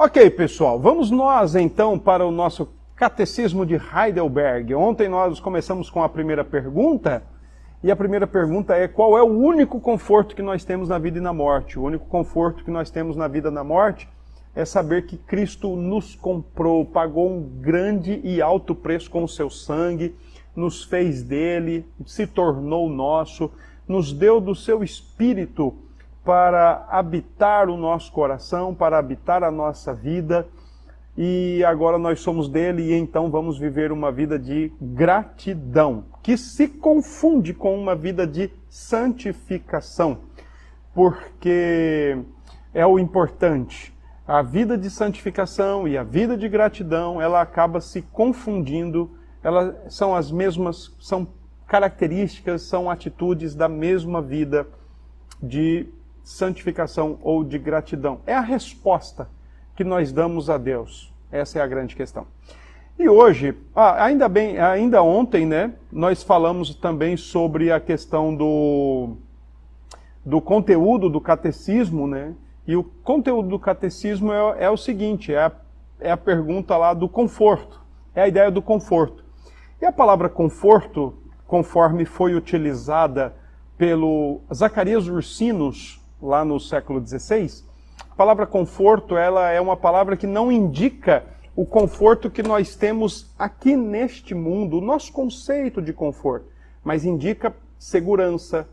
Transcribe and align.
Ok, 0.00 0.30
pessoal, 0.30 0.78
vamos 0.78 1.10
nós 1.10 1.56
então 1.56 1.98
para 1.98 2.24
o 2.24 2.30
nosso 2.30 2.68
Catecismo 2.94 3.66
de 3.66 3.74
Heidelberg. 3.74 4.72
Ontem 4.72 5.08
nós 5.08 5.40
começamos 5.40 5.90
com 5.90 6.04
a 6.04 6.08
primeira 6.08 6.44
pergunta, 6.44 7.24
e 7.82 7.90
a 7.90 7.96
primeira 7.96 8.24
pergunta 8.24 8.76
é: 8.76 8.86
qual 8.86 9.18
é 9.18 9.22
o 9.22 9.26
único 9.26 9.80
conforto 9.80 10.36
que 10.36 10.42
nós 10.42 10.64
temos 10.64 10.88
na 10.88 11.00
vida 11.00 11.18
e 11.18 11.20
na 11.20 11.32
morte? 11.32 11.80
O 11.80 11.82
único 11.82 12.06
conforto 12.06 12.62
que 12.62 12.70
nós 12.70 12.92
temos 12.92 13.16
na 13.16 13.26
vida 13.26 13.48
e 13.48 13.52
na 13.52 13.64
morte 13.64 14.08
é 14.54 14.64
saber 14.64 15.04
que 15.04 15.16
Cristo 15.16 15.74
nos 15.74 16.14
comprou, 16.14 16.84
pagou 16.84 17.28
um 17.28 17.42
grande 17.42 18.20
e 18.22 18.40
alto 18.40 18.76
preço 18.76 19.10
com 19.10 19.24
o 19.24 19.28
seu 19.28 19.50
sangue, 19.50 20.14
nos 20.54 20.84
fez 20.84 21.24
dele, 21.24 21.84
se 22.06 22.24
tornou 22.24 22.88
nosso, 22.88 23.50
nos 23.88 24.12
deu 24.12 24.40
do 24.40 24.54
seu 24.54 24.84
espírito 24.84 25.74
para 26.28 26.86
habitar 26.90 27.70
o 27.70 27.76
nosso 27.78 28.12
coração, 28.12 28.74
para 28.74 28.98
habitar 28.98 29.42
a 29.42 29.50
nossa 29.50 29.94
vida. 29.94 30.46
E 31.16 31.64
agora 31.64 31.96
nós 31.96 32.20
somos 32.20 32.50
dele 32.50 32.82
e 32.82 32.92
então 32.92 33.30
vamos 33.30 33.58
viver 33.58 33.90
uma 33.90 34.12
vida 34.12 34.38
de 34.38 34.70
gratidão, 34.78 36.04
que 36.22 36.36
se 36.36 36.68
confunde 36.68 37.54
com 37.54 37.74
uma 37.74 37.94
vida 37.96 38.26
de 38.26 38.50
santificação, 38.68 40.18
porque 40.92 42.18
é 42.74 42.86
o 42.86 42.98
importante. 42.98 43.96
A 44.26 44.42
vida 44.42 44.76
de 44.76 44.90
santificação 44.90 45.88
e 45.88 45.96
a 45.96 46.02
vida 46.02 46.36
de 46.36 46.46
gratidão, 46.46 47.22
ela 47.22 47.40
acaba 47.40 47.80
se 47.80 48.02
confundindo, 48.02 49.12
elas 49.42 49.94
são 49.94 50.14
as 50.14 50.30
mesmas, 50.30 50.94
são 51.00 51.26
características, 51.66 52.60
são 52.64 52.90
atitudes 52.90 53.54
da 53.54 53.66
mesma 53.66 54.20
vida 54.20 54.66
de 55.42 55.88
santificação 56.28 57.18
ou 57.22 57.42
de 57.42 57.58
gratidão. 57.58 58.20
É 58.26 58.34
a 58.34 58.42
resposta 58.42 59.30
que 59.74 59.82
nós 59.82 60.12
damos 60.12 60.50
a 60.50 60.58
Deus. 60.58 61.10
Essa 61.32 61.58
é 61.58 61.62
a 61.62 61.66
grande 61.66 61.96
questão. 61.96 62.26
E 62.98 63.08
hoje, 63.08 63.56
ah, 63.74 64.04
ainda 64.04 64.28
bem, 64.28 64.58
ainda 64.58 65.02
ontem, 65.02 65.46
né, 65.46 65.72
nós 65.90 66.22
falamos 66.22 66.74
também 66.74 67.16
sobre 67.16 67.72
a 67.72 67.80
questão 67.80 68.34
do, 68.34 69.16
do 70.22 70.38
conteúdo 70.38 71.08
do 71.08 71.18
catecismo, 71.18 72.06
né? 72.06 72.34
E 72.66 72.76
o 72.76 72.84
conteúdo 72.84 73.48
do 73.48 73.58
catecismo 73.58 74.30
é, 74.30 74.64
é 74.64 74.70
o 74.70 74.76
seguinte: 74.76 75.32
é 75.32 75.44
a, 75.44 75.52
é 75.98 76.10
a 76.10 76.16
pergunta 76.16 76.76
lá 76.76 76.92
do 76.92 77.08
conforto. 77.08 77.80
É 78.14 78.22
a 78.22 78.28
ideia 78.28 78.50
do 78.50 78.60
conforto. 78.60 79.24
E 79.80 79.86
a 79.86 79.92
palavra 79.92 80.28
conforto, 80.28 81.14
conforme 81.46 82.04
foi 82.04 82.34
utilizada 82.34 83.34
pelo 83.78 84.42
Zacarias 84.52 85.08
Ursinos 85.08 85.97
lá 86.20 86.44
no 86.44 86.58
século 86.58 87.04
XVI, 87.04 87.64
a 88.10 88.14
palavra 88.14 88.46
conforto 88.46 89.16
ela 89.16 89.50
é 89.50 89.60
uma 89.60 89.76
palavra 89.76 90.16
que 90.16 90.26
não 90.26 90.50
indica 90.50 91.24
o 91.54 91.66
conforto 91.66 92.30
que 92.30 92.42
nós 92.42 92.76
temos 92.76 93.34
aqui 93.38 93.76
neste 93.76 94.34
mundo, 94.34 94.78
o 94.78 94.80
nosso 94.80 95.12
conceito 95.12 95.82
de 95.82 95.92
conforto, 95.92 96.46
mas 96.84 97.04
indica 97.04 97.54
segurança, 97.78 98.68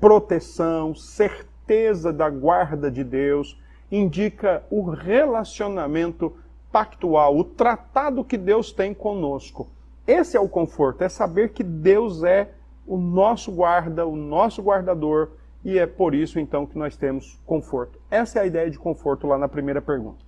proteção, 0.00 0.94
certeza 0.94 2.12
da 2.12 2.28
guarda 2.30 2.90
de 2.90 3.04
Deus, 3.04 3.60
indica 3.90 4.64
o 4.70 4.88
relacionamento 4.88 6.34
pactual, 6.72 7.36
o 7.36 7.44
tratado 7.44 8.24
que 8.24 8.38
Deus 8.38 8.72
tem 8.72 8.94
conosco. 8.94 9.68
Esse 10.06 10.36
é 10.36 10.40
o 10.40 10.48
conforto, 10.48 11.02
é 11.02 11.08
saber 11.08 11.52
que 11.52 11.62
Deus 11.62 12.24
é 12.24 12.50
o 12.86 12.96
nosso 12.96 13.52
guarda, 13.52 14.06
o 14.06 14.16
nosso 14.16 14.62
guardador, 14.62 15.32
e 15.64 15.78
é 15.78 15.86
por 15.86 16.14
isso 16.14 16.40
então 16.40 16.66
que 16.66 16.76
nós 16.76 16.96
temos 16.96 17.40
conforto. 17.46 18.00
Essa 18.10 18.40
é 18.40 18.42
a 18.42 18.46
ideia 18.46 18.70
de 18.70 18.78
conforto 18.78 19.26
lá 19.26 19.38
na 19.38 19.48
primeira 19.48 19.80
pergunta. 19.80 20.24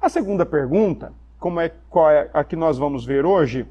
A 0.00 0.08
segunda 0.08 0.44
pergunta, 0.44 1.12
como 1.38 1.60
é 1.60 1.72
qual 1.88 2.10
é 2.10 2.30
a 2.32 2.44
que 2.44 2.56
nós 2.56 2.76
vamos 2.76 3.04
ver 3.04 3.24
hoje? 3.24 3.66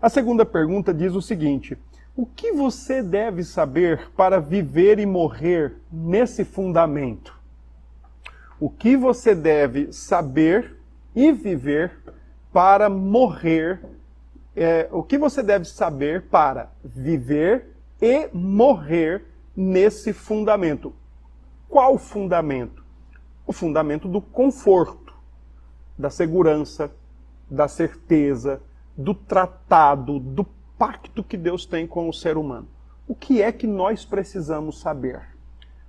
A 0.00 0.08
segunda 0.08 0.44
pergunta 0.44 0.92
diz 0.92 1.14
o 1.14 1.22
seguinte: 1.22 1.78
o 2.16 2.26
que 2.26 2.52
você 2.52 3.02
deve 3.02 3.44
saber 3.44 4.10
para 4.16 4.40
viver 4.40 4.98
e 4.98 5.06
morrer 5.06 5.76
nesse 5.90 6.44
fundamento? 6.44 7.40
O 8.60 8.68
que 8.68 8.96
você 8.96 9.34
deve 9.34 9.92
saber 9.92 10.76
e 11.14 11.32
viver 11.32 11.92
para 12.52 12.90
morrer? 12.90 13.80
É, 14.54 14.88
o 14.92 15.02
que 15.02 15.16
você 15.16 15.42
deve 15.42 15.64
saber 15.64 16.22
para 16.22 16.70
viver 16.84 17.68
e 18.00 18.28
morrer 18.32 19.24
nesse 19.56 20.12
fundamento. 20.12 20.92
Qual 21.68 21.98
fundamento? 21.98 22.84
O 23.46 23.52
fundamento 23.52 24.08
do 24.08 24.20
conforto, 24.20 25.14
da 25.98 26.10
segurança, 26.10 26.90
da 27.50 27.68
certeza, 27.68 28.62
do 28.96 29.14
tratado, 29.14 30.18
do 30.18 30.44
pacto 30.78 31.22
que 31.22 31.36
Deus 31.36 31.66
tem 31.66 31.86
com 31.86 32.08
o 32.08 32.12
ser 32.12 32.36
humano. 32.36 32.68
O 33.06 33.14
que 33.14 33.42
é 33.42 33.52
que 33.52 33.66
nós 33.66 34.04
precisamos 34.04 34.80
saber? 34.80 35.20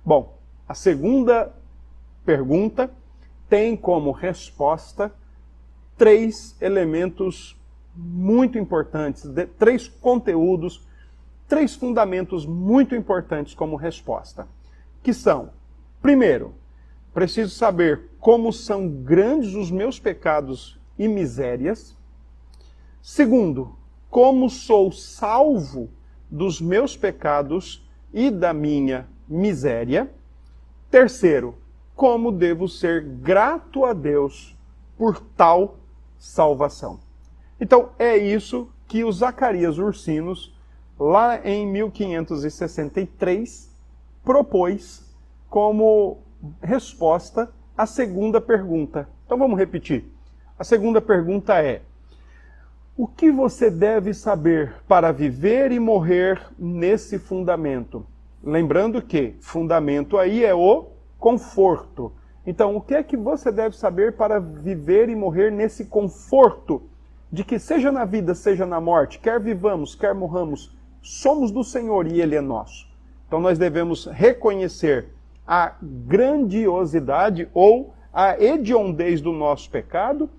Bom, 0.04 0.38
a 0.68 0.74
segunda 0.74 1.54
pergunta 2.24 2.90
tem 3.48 3.76
como 3.76 4.10
resposta 4.10 5.12
três 5.96 6.56
elementos 6.60 7.56
muito 7.94 8.58
importantes, 8.58 9.24
três 9.58 9.88
conteúdos 9.88 10.86
três 11.54 11.76
fundamentos 11.76 12.44
muito 12.44 12.96
importantes 12.96 13.54
como 13.54 13.76
resposta, 13.76 14.48
que 15.04 15.14
são: 15.14 15.50
primeiro, 16.02 16.52
preciso 17.12 17.54
saber 17.54 18.10
como 18.18 18.52
são 18.52 18.88
grandes 18.88 19.54
os 19.54 19.70
meus 19.70 20.00
pecados 20.00 20.76
e 20.98 21.06
misérias. 21.06 21.96
Segundo, 23.00 23.76
como 24.10 24.50
sou 24.50 24.90
salvo 24.90 25.88
dos 26.28 26.60
meus 26.60 26.96
pecados 26.96 27.88
e 28.12 28.32
da 28.32 28.52
minha 28.52 29.06
miséria. 29.28 30.10
Terceiro, 30.90 31.56
como 31.94 32.32
devo 32.32 32.68
ser 32.68 33.04
grato 33.04 33.84
a 33.84 33.92
Deus 33.92 34.56
por 34.98 35.20
tal 35.36 35.76
salvação. 36.18 36.98
Então, 37.60 37.90
é 37.96 38.16
isso 38.16 38.68
que 38.88 39.04
o 39.04 39.12
Zacarias 39.12 39.78
Ursinos 39.78 40.53
lá 40.98 41.46
em 41.46 41.66
1563, 41.66 43.70
propôs 44.24 45.04
como 45.48 46.18
resposta 46.62 47.50
a 47.76 47.86
segunda 47.86 48.40
pergunta. 48.40 49.08
Então 49.24 49.38
vamos 49.38 49.58
repetir. 49.58 50.04
A 50.58 50.64
segunda 50.64 51.00
pergunta 51.00 51.62
é: 51.62 51.82
O 52.96 53.06
que 53.06 53.30
você 53.30 53.70
deve 53.70 54.14
saber 54.14 54.74
para 54.86 55.12
viver 55.12 55.72
e 55.72 55.80
morrer 55.80 56.40
nesse 56.58 57.18
fundamento? 57.18 58.06
Lembrando 58.42 59.00
que 59.00 59.34
fundamento 59.40 60.18
aí 60.18 60.44
é 60.44 60.54
o 60.54 60.88
conforto. 61.18 62.12
Então, 62.46 62.76
o 62.76 62.80
que 62.80 62.94
é 62.94 63.02
que 63.02 63.16
você 63.16 63.50
deve 63.50 63.74
saber 63.74 64.12
para 64.12 64.38
viver 64.38 65.08
e 65.08 65.16
morrer 65.16 65.50
nesse 65.50 65.86
conforto 65.86 66.82
de 67.32 67.42
que 67.42 67.58
seja 67.58 67.90
na 67.90 68.04
vida, 68.04 68.34
seja 68.34 68.66
na 68.66 68.80
morte, 68.80 69.18
quer 69.18 69.40
vivamos, 69.40 69.94
quer 69.94 70.14
morramos, 70.14 70.73
somos 71.04 71.50
do 71.50 71.62
Senhor 71.62 72.06
e 72.06 72.20
Ele 72.20 72.34
é 72.34 72.40
nosso. 72.40 72.88
Então 73.26 73.38
nós 73.38 73.58
devemos 73.58 74.06
reconhecer 74.06 75.08
a 75.46 75.74
grandiosidade 75.82 77.48
ou 77.52 77.94
a 78.12 78.40
hediondez 78.42 79.20
do 79.20 79.30
nosso 79.30 79.70
pecado, 79.70 80.30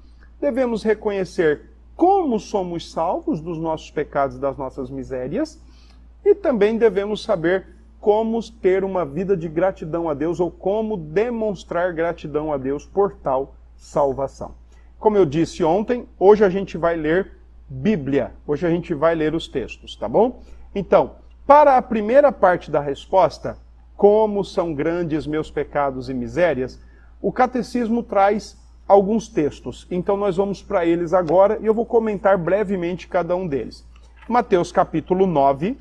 devemos 0.42 0.82
reconhecer 0.82 1.70
como 1.96 2.40
somos 2.40 2.92
salvos 2.92 3.40
dos 3.40 3.60
nossos 3.60 3.92
pecados 3.92 4.38
e 4.38 4.40
das 4.40 4.58
nossas 4.58 4.90
misérias, 4.90 5.62
e 6.26 6.34
também 6.34 6.78
devemos 6.78 7.22
saber 7.22 7.68
como 8.00 8.42
ter 8.52 8.84
uma 8.84 9.06
vida 9.06 9.38
de 9.38 9.48
gratidão 9.48 10.10
a 10.10 10.14
Deus 10.14 10.40
ou 10.40 10.50
como 10.50 10.98
demonstrar 10.98 11.94
gratidão 11.94 12.52
a 12.52 12.58
Deus 12.58 12.86
por 12.86 13.16
tal 13.18 13.56
salvação. 13.76 14.56
Como 14.98 15.18
eu 15.18 15.26
disse 15.26 15.64
ontem, 15.64 16.08
hoje 16.18 16.44
a 16.44 16.50
gente 16.50 16.78
vai 16.78 16.96
ler 16.96 17.32
Bíblia. 17.68 18.32
Hoje 18.46 18.66
a 18.66 18.70
gente 18.70 18.94
vai 18.94 19.16
ler 19.16 19.34
os 19.34 19.48
textos, 19.48 19.96
tá 19.96 20.08
bom? 20.08 20.42
Então, 20.76 21.16
para 21.48 21.78
a 21.78 21.82
primeira 21.82 22.34
parte 22.34 22.70
da 22.70 22.82
resposta, 22.82 23.58
como 23.96 24.44
são 24.44 24.74
grandes 24.74 25.26
meus 25.26 25.50
pecados 25.50 26.10
e 26.10 26.14
misérias, 26.14 26.80
o 27.22 27.32
catecismo 27.32 28.04
traz 28.04 28.58
alguns 28.88 29.30
textos. 29.30 29.88
Então 29.90 30.18
nós 30.18 30.36
vamos 30.36 30.62
para 30.62 30.86
eles 30.86 31.14
agora 31.14 31.58
e 31.62 31.66
eu 31.66 31.74
vou 31.74 31.86
comentar 31.86 32.38
brevemente 32.38 33.08
cada 33.08 33.36
um 33.36 33.48
deles. 33.48 33.86
Mateus 34.28 34.72
capítulo 34.72 35.26
9. 35.26 35.78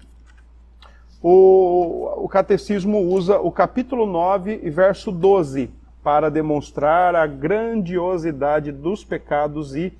O, 1.20 2.24
o 2.24 2.28
catecismo 2.28 3.00
usa 3.00 3.40
o 3.40 3.50
capítulo 3.50 4.06
9 4.06 4.60
e 4.62 4.70
verso 4.70 5.10
12 5.10 5.70
para 6.02 6.30
demonstrar 6.30 7.16
a 7.16 7.26
grandiosidade 7.26 8.70
dos 8.70 9.02
pecados 9.02 9.74
e 9.74 9.92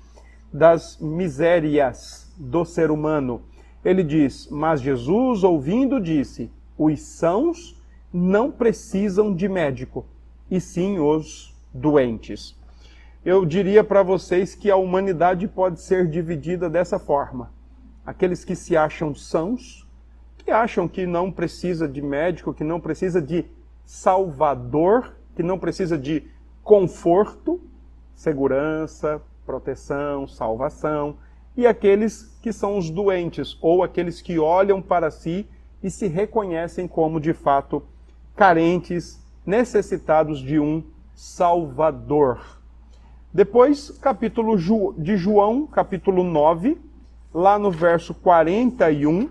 das 0.53 0.97
misérias 0.99 2.31
do 2.37 2.63
ser 2.63 2.91
humano. 2.91 3.41
Ele 3.85 4.03
diz: 4.03 4.49
Mas 4.49 4.81
Jesus, 4.81 5.43
ouvindo, 5.43 6.01
disse: 6.01 6.51
Os 6.75 6.99
sãos 7.01 7.79
não 8.11 8.51
precisam 8.51 9.31
de 9.33 9.47
médico, 9.47 10.03
e 10.49 10.59
sim 10.59 10.97
os 10.97 11.55
doentes. 11.71 12.57
eu 13.23 13.45
diria 13.45 13.83
para 13.83 14.01
vocês 14.01 14.55
que 14.55 14.71
a 14.71 14.75
humanidade 14.75 15.47
pode 15.47 15.79
ser 15.81 16.09
dividida 16.09 16.67
dessa 16.67 16.97
forma: 16.97 17.51
aqueles 18.03 18.43
que 18.43 18.55
se 18.55 18.75
acham 18.75 19.13
sãos, 19.13 19.87
que 20.39 20.49
acham 20.49 20.87
que 20.87 21.05
não 21.05 21.31
precisa 21.31 21.87
de 21.87 22.01
médico, 22.01 22.53
que 22.53 22.63
não 22.63 22.79
precisa 22.79 23.21
de 23.21 23.45
salvador, 23.85 25.15
que 25.35 25.43
não 25.43 25.59
precisa 25.59 25.95
de 25.95 26.23
conforto, 26.63 27.61
segurança, 28.15 29.21
proteção, 29.45 30.27
salvação, 30.27 31.17
e 31.57 31.65
aqueles 31.65 32.37
que 32.41 32.51
são 32.51 32.77
os 32.77 32.89
doentes, 32.89 33.57
ou 33.61 33.83
aqueles 33.83 34.21
que 34.21 34.37
olham 34.37 34.81
para 34.81 35.09
si 35.09 35.47
e 35.81 35.89
se 35.89 36.07
reconhecem 36.07 36.87
como 36.87 37.19
de 37.19 37.33
fato 37.33 37.83
carentes, 38.35 39.19
necessitados 39.45 40.39
de 40.39 40.59
um 40.59 40.83
Salvador. 41.13 42.59
Depois, 43.33 43.89
capítulo 44.01 44.57
de 44.97 45.17
João, 45.17 45.67
capítulo 45.67 46.23
9, 46.23 46.77
lá 47.33 47.57
no 47.57 47.71
verso 47.71 48.13
41, 48.13 49.29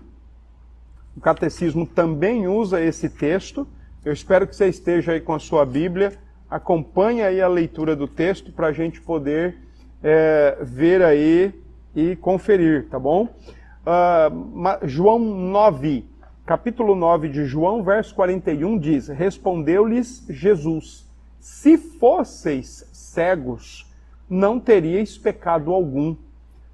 o 1.15 1.21
catecismo 1.21 1.85
também 1.85 2.47
usa 2.47 2.81
esse 2.81 3.09
texto. 3.09 3.67
Eu 4.03 4.11
espero 4.11 4.47
que 4.47 4.55
você 4.55 4.67
esteja 4.67 5.13
aí 5.13 5.21
com 5.21 5.33
a 5.33 5.39
sua 5.39 5.65
Bíblia. 5.65 6.17
Acompanhe 6.49 7.21
aí 7.23 7.41
a 7.41 7.47
leitura 7.47 7.95
do 7.95 8.07
texto 8.07 8.51
para 8.51 8.67
a 8.67 8.71
gente 8.71 9.01
poder 9.01 9.57
é, 10.03 10.57
ver 10.61 11.01
aí 11.01 11.53
e 11.95 12.15
conferir, 12.15 12.87
tá 12.89 12.99
bom? 12.99 13.29
Uh, 13.85 14.87
João 14.87 15.19
9, 15.19 16.05
capítulo 16.45 16.95
9 16.95 17.29
de 17.29 17.45
João, 17.45 17.83
verso 17.83 18.13
41 18.15 18.77
diz: 18.77 19.07
Respondeu-lhes 19.07 20.25
Jesus: 20.29 21.07
Se 21.39 21.77
fosseis 21.77 22.89
cegos, 22.91 23.89
não 24.29 24.59
teríeis 24.59 25.17
pecado 25.17 25.71
algum. 25.71 26.15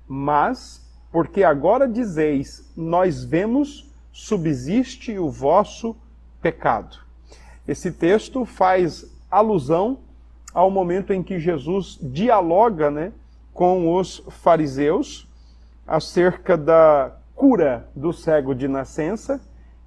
Mas, 0.07 0.85
porque 1.11 1.43
agora 1.43 1.87
dizeis, 1.87 2.69
nós 2.75 3.23
vemos, 3.23 3.89
subsiste 4.11 5.17
o 5.17 5.29
vosso 5.29 5.95
pecado. 6.41 6.97
Esse 7.67 7.91
texto 7.91 8.43
faz 8.43 9.05
alusão 9.29 9.99
ao 10.53 10.69
momento 10.69 11.13
em 11.13 11.23
que 11.23 11.39
Jesus 11.39 11.97
dialoga 12.01 12.91
né, 12.91 13.13
com 13.53 13.95
os 13.95 14.23
fariseus 14.29 15.27
acerca 15.85 16.57
da 16.57 17.17
cura 17.35 17.89
do 17.95 18.13
cego 18.13 18.53
de 18.53 18.67
nascença 18.67 19.41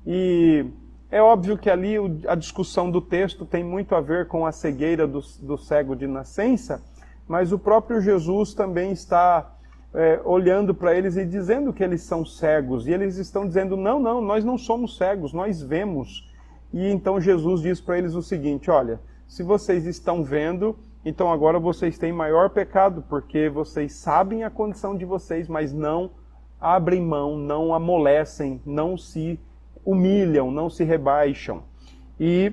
e 0.06 0.66
é 1.10 1.22
óbvio 1.22 1.56
que 1.56 1.70
ali 1.70 1.94
a 2.26 2.34
discussão 2.34 2.90
do 2.90 3.00
texto 3.00 3.46
tem 3.46 3.62
muito 3.62 3.94
a 3.94 4.00
ver 4.00 4.26
com 4.26 4.44
a 4.44 4.52
cegueira 4.52 5.06
do, 5.06 5.20
do 5.40 5.56
cego 5.56 5.94
de 5.94 6.06
nascença, 6.06 6.82
mas 7.26 7.52
o 7.52 7.58
próprio 7.58 8.00
Jesus 8.00 8.52
também 8.52 8.92
está 8.92 9.54
é, 9.94 10.20
olhando 10.24 10.74
para 10.74 10.94
eles 10.94 11.16
e 11.16 11.24
dizendo 11.24 11.72
que 11.72 11.84
eles 11.84 12.02
são 12.02 12.26
cegos. 12.26 12.86
E 12.86 12.90
eles 12.90 13.16
estão 13.16 13.46
dizendo: 13.46 13.76
não, 13.76 14.00
não, 14.00 14.20
nós 14.20 14.44
não 14.44 14.58
somos 14.58 14.96
cegos, 14.96 15.32
nós 15.32 15.62
vemos. 15.62 16.28
E 16.72 16.90
então 16.90 17.20
Jesus 17.20 17.62
diz 17.62 17.80
para 17.80 17.96
eles 17.96 18.14
o 18.14 18.22
seguinte: 18.22 18.70
olha, 18.70 19.00
se 19.26 19.42
vocês 19.42 19.86
estão 19.86 20.22
vendo, 20.22 20.76
então 21.04 21.30
agora 21.30 21.58
vocês 21.58 21.98
têm 21.98 22.12
maior 22.12 22.50
pecado, 22.50 23.04
porque 23.08 23.48
vocês 23.48 23.92
sabem 23.94 24.42
a 24.42 24.50
condição 24.50 24.96
de 24.96 25.04
vocês, 25.04 25.48
mas 25.48 25.72
não 25.72 26.10
abrem 26.60 27.02
mão, 27.02 27.36
não 27.36 27.74
amolecem, 27.74 28.60
não 28.64 28.96
se 28.96 29.38
humilham, 29.84 30.50
não 30.50 30.70
se 30.70 30.82
rebaixam. 30.82 31.62
E 32.18 32.52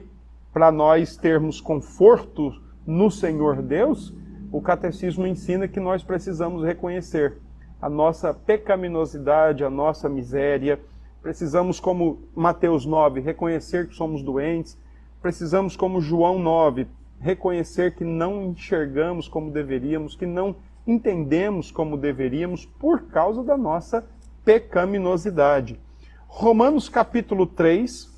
para 0.51 0.69
nós 0.69 1.15
termos 1.15 1.61
conforto 1.61 2.53
no 2.85 3.09
Senhor 3.09 3.61
Deus, 3.61 4.13
o 4.51 4.61
catecismo 4.61 5.25
ensina 5.25 5.67
que 5.67 5.79
nós 5.79 6.03
precisamos 6.03 6.63
reconhecer 6.63 7.37
a 7.81 7.89
nossa 7.89 8.33
pecaminosidade, 8.33 9.63
a 9.63 9.69
nossa 9.69 10.09
miséria. 10.09 10.77
Precisamos, 11.21 11.79
como 11.79 12.19
Mateus 12.35 12.85
9, 12.85 13.21
reconhecer 13.21 13.87
que 13.87 13.95
somos 13.95 14.21
doentes. 14.21 14.77
Precisamos, 15.21 15.77
como 15.77 16.01
João 16.01 16.37
9, 16.37 16.87
reconhecer 17.21 17.95
que 17.95 18.03
não 18.03 18.43
enxergamos 18.43 19.27
como 19.27 19.51
deveríamos, 19.51 20.15
que 20.15 20.25
não 20.25 20.55
entendemos 20.85 21.71
como 21.71 21.95
deveríamos 21.95 22.65
por 22.65 23.03
causa 23.03 23.43
da 23.43 23.55
nossa 23.55 24.03
pecaminosidade. 24.43 25.79
Romanos 26.27 26.89
capítulo 26.89 27.45
3. 27.45 28.09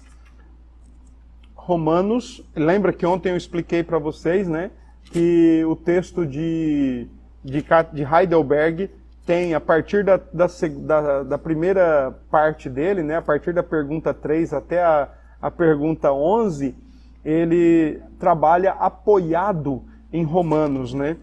Romanos, 1.53 2.43
lembra 2.55 2.93
que 2.93 3.05
ontem 3.05 3.31
eu 3.31 3.37
expliquei 3.37 3.83
para 3.83 3.97
vocês, 3.97 4.47
né, 4.47 4.71
que 5.05 5.63
o 5.65 5.75
texto 5.75 6.25
de, 6.25 7.07
de, 7.43 7.65
de 7.93 8.03
Heidelberg 8.03 8.89
tem, 9.25 9.53
a 9.53 9.61
partir 9.61 10.03
da, 10.03 10.17
da, 10.17 10.47
da, 10.81 11.23
da, 11.23 11.37
primeira 11.37 12.11
parte 12.29 12.69
dele, 12.69 13.01
né, 13.01 13.17
a 13.17 13.21
partir 13.21 13.53
da 13.53 13.63
pergunta 13.63 14.13
3 14.13 14.53
até 14.53 14.83
a, 14.83 15.09
a 15.41 15.49
pergunta 15.49 16.11
11, 16.11 16.75
ele 17.23 18.01
trabalha 18.19 18.71
apoiado 18.71 19.83
em 20.11 20.23
Romanos, 20.23 20.93
né? 20.93 21.17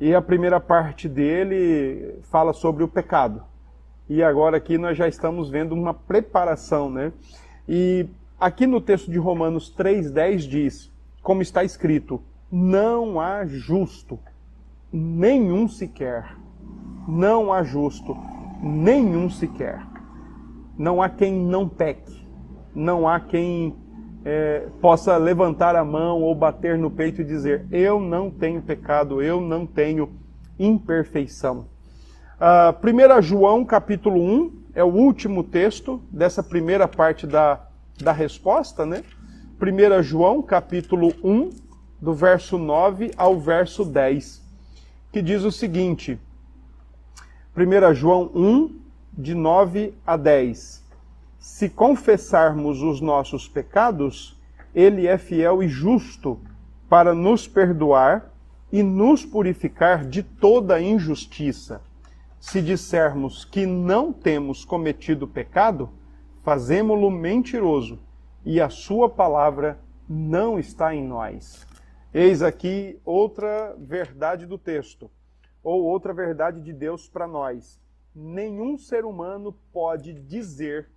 E 0.00 0.14
a 0.14 0.20
primeira 0.20 0.58
parte 0.58 1.08
dele 1.08 2.18
fala 2.22 2.52
sobre 2.52 2.82
o 2.82 2.88
pecado 2.88 3.42
e 4.08 4.22
agora 4.22 4.58
aqui 4.58 4.76
nós 4.76 4.98
já 4.98 5.08
estamos 5.08 5.48
vendo 5.48 5.72
uma 5.72 5.94
preparação, 5.94 6.90
né? 6.90 7.12
E 7.66 8.06
aqui 8.38 8.66
no 8.66 8.80
texto 8.80 9.10
de 9.10 9.18
Romanos 9.18 9.74
3:10 9.74 10.38
diz, 10.46 10.92
como 11.22 11.40
está 11.40 11.64
escrito: 11.64 12.20
não 12.52 13.18
há 13.18 13.46
justo 13.46 14.18
nenhum 14.92 15.66
sequer. 15.66 16.36
Não 17.08 17.52
há 17.52 17.62
justo 17.62 18.16
nenhum 18.62 19.30
sequer. 19.30 19.80
Não 20.76 21.00
há 21.00 21.08
quem 21.08 21.32
não 21.32 21.66
peque. 21.66 22.26
Não 22.74 23.08
há 23.08 23.20
quem 23.20 23.74
é, 24.24 24.66
possa 24.80 25.16
levantar 25.16 25.76
a 25.76 25.84
mão 25.84 26.22
ou 26.22 26.34
bater 26.34 26.78
no 26.78 26.90
peito 26.90 27.20
e 27.20 27.24
dizer: 27.24 27.66
Eu 27.70 28.00
não 28.00 28.30
tenho 28.30 28.62
pecado, 28.62 29.22
eu 29.22 29.40
não 29.40 29.66
tenho 29.66 30.10
imperfeição. 30.58 31.66
Uh, 32.40 32.72
ah, 32.72 32.76
1 32.82 33.22
João 33.22 33.64
capítulo 33.64 34.20
1 34.20 34.64
é 34.74 34.82
o 34.82 34.88
último 34.88 35.44
texto 35.44 36.02
dessa 36.10 36.42
primeira 36.42 36.88
parte 36.88 37.26
da, 37.26 37.60
da 37.98 38.12
resposta, 38.12 38.84
né? 38.84 39.04
1 39.60 40.02
João 40.02 40.42
capítulo 40.42 41.12
1, 41.22 41.50
do 42.00 42.12
verso 42.12 42.58
9 42.58 43.12
ao 43.16 43.38
verso 43.38 43.84
10, 43.84 44.42
que 45.12 45.22
diz 45.22 45.42
o 45.42 45.52
seguinte: 45.52 46.18
1 47.56 47.94
João 47.94 48.30
1, 48.34 48.80
de 49.16 49.34
9 49.34 49.94
a 50.04 50.16
10. 50.16 50.83
Se 51.44 51.68
confessarmos 51.68 52.80
os 52.80 53.02
nossos 53.02 53.46
pecados, 53.46 54.34
ele 54.74 55.06
é 55.06 55.18
fiel 55.18 55.62
e 55.62 55.68
justo 55.68 56.40
para 56.88 57.12
nos 57.12 57.46
perdoar 57.46 58.32
e 58.72 58.82
nos 58.82 59.26
purificar 59.26 60.06
de 60.06 60.22
toda 60.22 60.80
injustiça 60.80 61.82
se 62.40 62.62
dissermos 62.62 63.44
que 63.44 63.66
não 63.66 64.10
temos 64.10 64.64
cometido 64.64 65.28
pecado, 65.28 65.90
fazemo-lo 66.42 67.10
mentiroso 67.10 67.98
e 68.42 68.58
a 68.58 68.70
sua 68.70 69.10
palavra 69.10 69.78
não 70.08 70.58
está 70.58 70.94
em 70.94 71.06
nós. 71.06 71.66
Eis 72.12 72.40
aqui 72.40 72.98
outra 73.04 73.76
verdade 73.78 74.46
do 74.46 74.56
texto, 74.56 75.10
ou 75.62 75.84
outra 75.84 76.14
verdade 76.14 76.62
de 76.62 76.72
Deus 76.72 77.06
para 77.06 77.26
nós. 77.26 77.78
Nenhum 78.14 78.78
ser 78.78 79.04
humano 79.04 79.54
pode 79.70 80.14
dizer 80.14 80.88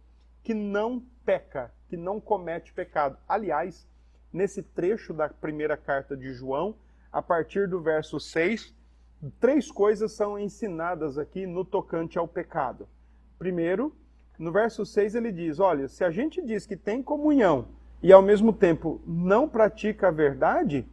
que 0.48 0.54
não 0.54 1.04
peca, 1.26 1.74
que 1.90 1.98
não 1.98 2.22
comete 2.22 2.72
pecado. 2.72 3.18
Aliás, 3.28 3.86
nesse 4.32 4.64
trecho 4.64 5.14
da 5.14 5.28
primeira 5.28 5.76
carta 5.76 6.16
de 6.16 6.32
João, 6.32 6.74
a 7.12 7.22
partir 7.22 7.68
do 7.68 7.82
verso 7.82 8.18
6, 8.18 8.74
três 9.42 9.70
coisas 9.70 10.14
são 10.14 10.40
ensinadas 10.40 11.18
aqui 11.18 11.46
no 11.46 11.66
tocante 11.66 12.18
ao 12.18 12.30
pecado. 12.30 12.88
Primeiro, 13.38 13.94
no 14.40 14.50
verso 14.50 14.86
6 14.86 15.16
ele 15.16 15.34
diz: 15.34 15.60
Olha, 15.60 15.90
se 15.90 16.06
a 16.06 16.12
gente 16.12 16.42
diz 16.42 16.66
que 16.66 16.78
tem 16.78 17.04
comunhão 17.04 17.68
e 18.02 18.14
ao 18.14 18.22
mesmo 18.22 18.54
tempo 18.54 19.02
não 19.06 19.50
pratica 19.50 20.08
a 20.08 20.12
verdade, 20.12 20.88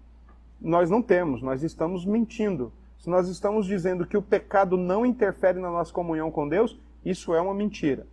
nós 0.61 0.91
não 0.91 1.01
temos, 1.01 1.43
nós 1.43 1.63
estamos 1.63 2.05
mentindo. 2.05 2.73
Se 2.99 3.09
nós 3.09 3.29
estamos 3.29 3.67
dizendo 3.67 4.05
que 4.05 4.17
o 4.17 4.23
pecado 4.23 4.77
não 4.77 5.07
interfere 5.07 5.61
na 5.61 5.71
nossa 5.71 5.93
comunhão 5.93 6.29
com 6.29 6.49
Deus, 6.49 6.77
isso 7.05 7.33
é 7.33 7.41
uma 7.41 7.55
mentira. 7.55 8.05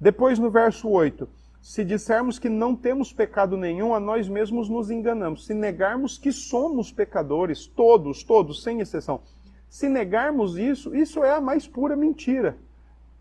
Depois, 0.00 0.38
no 0.38 0.50
verso 0.50 0.88
8, 0.88 1.28
se 1.60 1.84
dissermos 1.84 2.38
que 2.38 2.48
não 2.48 2.76
temos 2.76 3.12
pecado 3.12 3.56
nenhum, 3.56 3.94
a 3.94 4.00
nós 4.00 4.28
mesmos 4.28 4.68
nos 4.68 4.90
enganamos. 4.90 5.46
Se 5.46 5.54
negarmos 5.54 6.18
que 6.18 6.32
somos 6.32 6.92
pecadores, 6.92 7.66
todos, 7.66 8.22
todos, 8.22 8.62
sem 8.62 8.80
exceção, 8.80 9.20
se 9.68 9.88
negarmos 9.88 10.58
isso, 10.58 10.94
isso 10.94 11.24
é 11.24 11.32
a 11.32 11.40
mais 11.40 11.66
pura 11.66 11.96
mentira. 11.96 12.56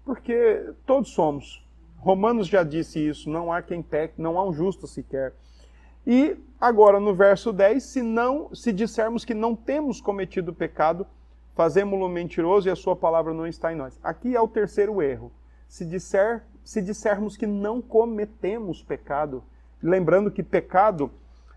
Porque 0.04 0.72
todos 0.86 1.10
somos. 1.12 1.66
Romanos 1.98 2.48
já 2.48 2.64
disse 2.64 3.00
isso, 3.00 3.30
não 3.30 3.52
há 3.52 3.62
quem 3.62 3.82
peque, 3.82 4.22
não 4.22 4.38
há 4.38 4.46
um 4.46 4.52
justo 4.52 4.86
sequer. 4.86 5.34
E 6.06 6.38
Agora, 6.64 6.98
no 6.98 7.14
verso 7.14 7.52
10, 7.52 7.84
se, 7.84 8.02
não, 8.02 8.56
se 8.56 8.72
dissermos 8.72 9.26
que 9.26 9.34
não 9.34 9.54
temos 9.54 10.00
cometido 10.00 10.54
pecado, 10.54 11.06
fazemos-lo 11.54 12.08
mentiroso 12.08 12.70
e 12.70 12.72
a 12.72 12.76
sua 12.76 12.96
palavra 12.96 13.34
não 13.34 13.46
está 13.46 13.74
em 13.74 13.76
nós. 13.76 14.00
Aqui 14.02 14.34
é 14.34 14.40
o 14.40 14.48
terceiro 14.48 15.02
erro. 15.02 15.30
Se, 15.68 15.84
disser, 15.84 16.42
se 16.64 16.82
dissermos 16.82 17.36
que 17.36 17.46
não 17.46 17.82
cometemos 17.82 18.82
pecado, 18.82 19.44
lembrando 19.82 20.32
que 20.32 20.42
pecado 20.42 21.12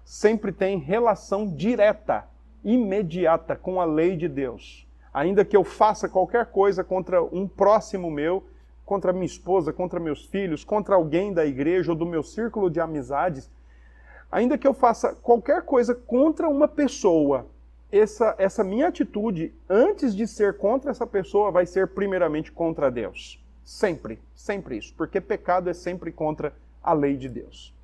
sempre 0.05 0.53
tem 0.53 0.79
relação 0.79 1.47
direta, 1.47 2.25
imediata 2.65 3.57
com 3.57 3.81
a 3.81 3.85
lei 3.85 4.17
de 4.17 4.29
Deus. 4.29 4.87
Ainda 5.13 5.45
que 5.45 5.57
eu 5.57 5.65
faça 5.65 6.09
qualquer 6.09 6.47
coisa 6.47 6.85
contra 6.85 7.23
um 7.23 7.49
próximo 7.49 8.11
meu, 8.11 8.45
contra 8.85 9.13
minha 9.13 9.27
esposa, 9.27 9.73
contra 9.73 9.99
meus 9.99 10.25
filhos, 10.25 10.65
contra 10.65 10.95
alguém 10.95 11.33
da 11.33 11.45
igreja 11.45 11.93
ou 11.93 11.99
do 11.99 12.07
meu 12.07 12.23
círculo 12.23 12.71
de 12.71 12.81
amizades, 12.81 13.51
ainda 14.31 14.59
que 14.59 14.67
eu 14.67 14.75
faça 14.75 15.15
qualquer 15.15 15.63
coisa 15.63 15.95
contra 15.95 16.49
uma 16.49 16.69
pessoa, 16.69 17.47
essa, 17.91 18.35
essa 18.39 18.63
minha 18.63 18.89
atitude, 18.89 19.55
antes 19.69 20.15
de 20.15 20.27
ser 20.27 20.57
contra 20.57 20.91
essa 20.91 21.07
pessoa, 21.07 21.51
vai 21.51 21.67
ser 21.67 21.89
primeiramente 21.89 22.53
contra 22.53 22.91
Deus. 22.91 23.43
Sempre, 23.67 24.21
sempre 24.33 24.79
isso. 24.79 24.95
Porque 24.97 25.21
pecado 25.21 25.69
é 25.69 25.75
sempre 25.75 26.13
contra 26.13 26.55
a 26.81 26.93
lei 26.93 27.17
de 27.17 27.29
Deus. 27.29 27.75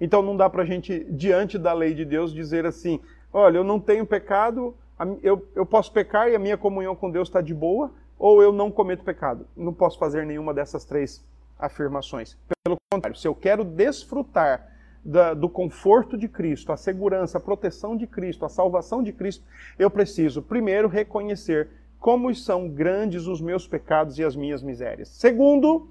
Então 0.00 0.20
não 0.20 0.36
dá 0.36 0.50
para 0.50 0.64
a 0.64 0.66
gente, 0.66 1.06
diante 1.10 1.56
da 1.56 1.72
lei 1.72 1.94
de 1.94 2.04
Deus, 2.04 2.34
dizer 2.34 2.66
assim: 2.66 3.00
olha, 3.32 3.58
eu 3.58 3.62
não 3.62 3.78
tenho 3.78 4.04
pecado, 4.04 4.74
eu, 5.22 5.48
eu 5.54 5.64
posso 5.64 5.92
pecar 5.92 6.28
e 6.28 6.34
a 6.34 6.40
minha 6.40 6.58
comunhão 6.58 6.96
com 6.96 7.08
Deus 7.08 7.28
está 7.28 7.40
de 7.40 7.54
boa, 7.54 7.92
ou 8.18 8.42
eu 8.42 8.52
não 8.52 8.68
cometo 8.68 9.04
pecado. 9.04 9.46
Não 9.56 9.72
posso 9.72 9.96
fazer 9.96 10.26
nenhuma 10.26 10.52
dessas 10.52 10.84
três 10.84 11.24
afirmações. 11.56 12.36
Pelo 12.64 12.76
contrário, 12.92 13.16
se 13.16 13.28
eu 13.28 13.34
quero 13.34 13.62
desfrutar 13.62 14.72
da, 15.04 15.34
do 15.34 15.48
conforto 15.48 16.18
de 16.18 16.26
Cristo, 16.26 16.72
a 16.72 16.76
segurança, 16.76 17.38
a 17.38 17.40
proteção 17.40 17.96
de 17.96 18.08
Cristo, 18.08 18.44
a 18.44 18.48
salvação 18.48 19.04
de 19.04 19.12
Cristo, 19.12 19.44
eu 19.78 19.88
preciso, 19.88 20.42
primeiro, 20.42 20.88
reconhecer 20.88 21.68
como 22.00 22.34
são 22.34 22.68
grandes 22.68 23.26
os 23.26 23.40
meus 23.40 23.68
pecados 23.68 24.18
e 24.18 24.24
as 24.24 24.34
minhas 24.34 24.62
misérias. 24.62 25.08
Segundo, 25.08 25.88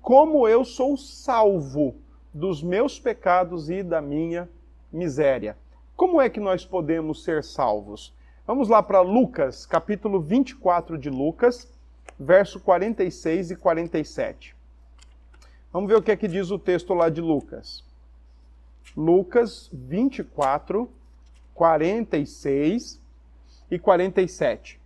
como 0.00 0.48
eu 0.48 0.64
sou 0.64 0.96
salvo 0.96 1.94
dos 2.32 2.62
meus 2.62 2.98
pecados 2.98 3.68
e 3.68 3.82
da 3.82 4.00
minha 4.00 4.48
miséria. 4.90 5.56
Como 5.94 6.20
é 6.20 6.30
que 6.30 6.40
nós 6.40 6.64
podemos 6.64 7.22
ser 7.22 7.44
salvos? 7.44 8.14
Vamos 8.46 8.68
lá 8.68 8.82
para 8.82 9.02
Lucas, 9.02 9.66
capítulo 9.66 10.20
24 10.20 10.96
de 10.96 11.10
Lucas, 11.10 11.70
verso 12.18 12.58
46 12.60 13.50
e 13.50 13.56
47. 13.56 14.56
Vamos 15.72 15.90
ver 15.90 15.96
o 15.96 16.02
que 16.02 16.10
é 16.10 16.16
que 16.16 16.26
diz 16.26 16.50
o 16.50 16.58
texto 16.58 16.94
lá 16.94 17.10
de 17.10 17.20
Lucas. 17.20 17.84
Lucas 18.96 19.68
24, 19.72 20.90
46 21.54 23.00
e 23.70 23.78
47. 23.78 24.79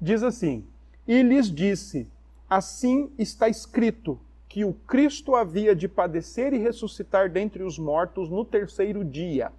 Diz 0.00 0.22
assim: 0.22 0.64
E 1.06 1.22
lhes 1.22 1.50
disse: 1.50 2.06
Assim 2.48 3.10
está 3.18 3.48
escrito 3.48 4.18
que 4.48 4.64
o 4.64 4.72
Cristo 4.72 5.34
havia 5.34 5.74
de 5.74 5.88
padecer 5.88 6.52
e 6.52 6.58
ressuscitar 6.58 7.30
dentre 7.30 7.62
os 7.62 7.78
mortos 7.78 8.30
no 8.30 8.44
terceiro 8.44 9.04
dia, 9.04 9.52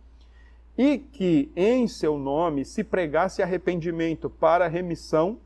e 0.78 0.98
que 0.98 1.52
em 1.56 1.88
seu 1.88 2.18
nome 2.18 2.66
se 2.66 2.84
pregasse 2.84 3.42
arrependimento 3.42 4.30
para 4.30 4.68
remissão 4.68 5.38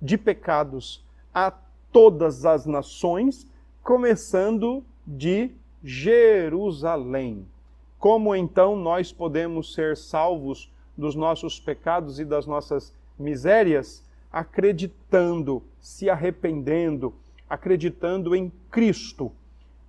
de 0.00 0.18
pecados 0.18 1.04
a 1.32 1.52
todas 1.90 2.44
as 2.44 2.66
nações, 2.66 3.46
começando 3.82 4.84
de 5.06 5.50
Jerusalém. 5.82 7.46
Como 7.98 8.34
então 8.34 8.76
nós 8.76 9.12
podemos 9.12 9.72
ser 9.74 9.96
salvos 9.96 10.70
dos 10.96 11.14
nossos 11.14 11.58
pecados 11.58 12.20
e 12.20 12.24
das 12.24 12.46
nossas 12.46 12.92
misérias? 13.18 14.04
Acreditando, 14.32 15.62
se 15.80 16.10
arrependendo, 16.10 17.14
acreditando 17.48 18.34
em 18.34 18.52
Cristo, 18.70 19.30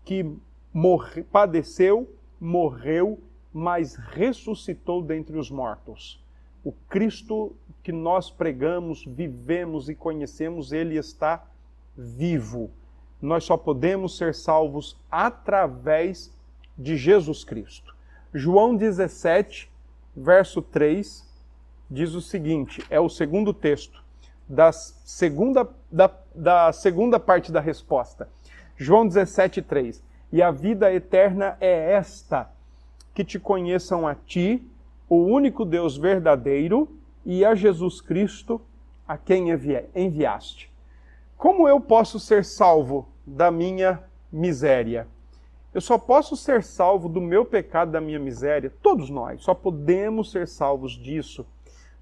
que 0.03 0.29
morre, 0.73 1.23
padeceu, 1.23 2.09
morreu, 2.39 3.19
mas 3.53 3.95
ressuscitou 3.95 5.01
dentre 5.01 5.37
os 5.37 5.49
mortos. 5.49 6.23
O 6.63 6.71
Cristo 6.71 7.55
que 7.81 7.91
nós 7.91 8.29
pregamos, 8.29 9.05
vivemos 9.05 9.89
e 9.89 9.95
conhecemos, 9.95 10.71
ele 10.71 10.97
está 10.97 11.47
vivo 11.97 12.69
nós 13.25 13.43
só 13.43 13.57
podemos 13.57 14.17
ser 14.17 14.33
salvos 14.33 14.97
através 15.09 16.31
de 16.77 16.95
Jesus 16.97 17.43
Cristo. 17.43 17.95
João 18.33 18.75
17, 18.75 19.71
verso 20.15 20.61
3, 20.61 21.24
diz 21.89 22.13
o 22.13 22.21
seguinte: 22.21 22.83
é 22.89 22.99
o 22.99 23.09
segundo 23.09 23.53
texto 23.53 24.03
da 24.47 24.71
segunda, 24.71 25.67
da, 25.91 26.11
da 26.33 26.71
segunda 26.71 27.19
parte 27.19 27.51
da 27.51 27.59
resposta. 27.59 28.29
João 28.77 29.07
17, 29.07 29.61
3. 29.61 30.03
E 30.31 30.41
a 30.41 30.51
vida 30.51 30.93
eterna 30.93 31.57
é 31.59 31.93
esta: 31.93 32.49
que 33.13 33.23
te 33.23 33.39
conheçam 33.39 34.07
a 34.07 34.13
ti, 34.13 34.61
o 35.09 35.17
único 35.17 35.65
Deus 35.65 35.97
verdadeiro, 35.97 36.89
e 37.25 37.43
a 37.43 37.55
Jesus 37.55 38.01
Cristo, 38.01 38.61
a 39.07 39.17
quem 39.17 39.47
enviaste. 39.95 40.71
Como 41.37 41.67
eu 41.67 41.79
posso 41.79 42.19
ser 42.19 42.45
salvo 42.45 43.07
da 43.25 43.49
minha 43.49 44.03
miséria. 44.31 45.07
Eu 45.73 45.81
só 45.81 45.97
posso 45.97 46.37
ser 46.37 46.63
salvo 46.63 47.09
do 47.09 47.19
meu 47.19 47.43
pecado, 47.43 47.91
da 47.91 47.99
minha 47.99 48.19
miséria, 48.19 48.71
todos 48.81 49.09
nós, 49.09 49.41
só 49.41 49.53
podemos 49.53 50.31
ser 50.31 50.47
salvos 50.47 50.93
disso, 50.93 51.45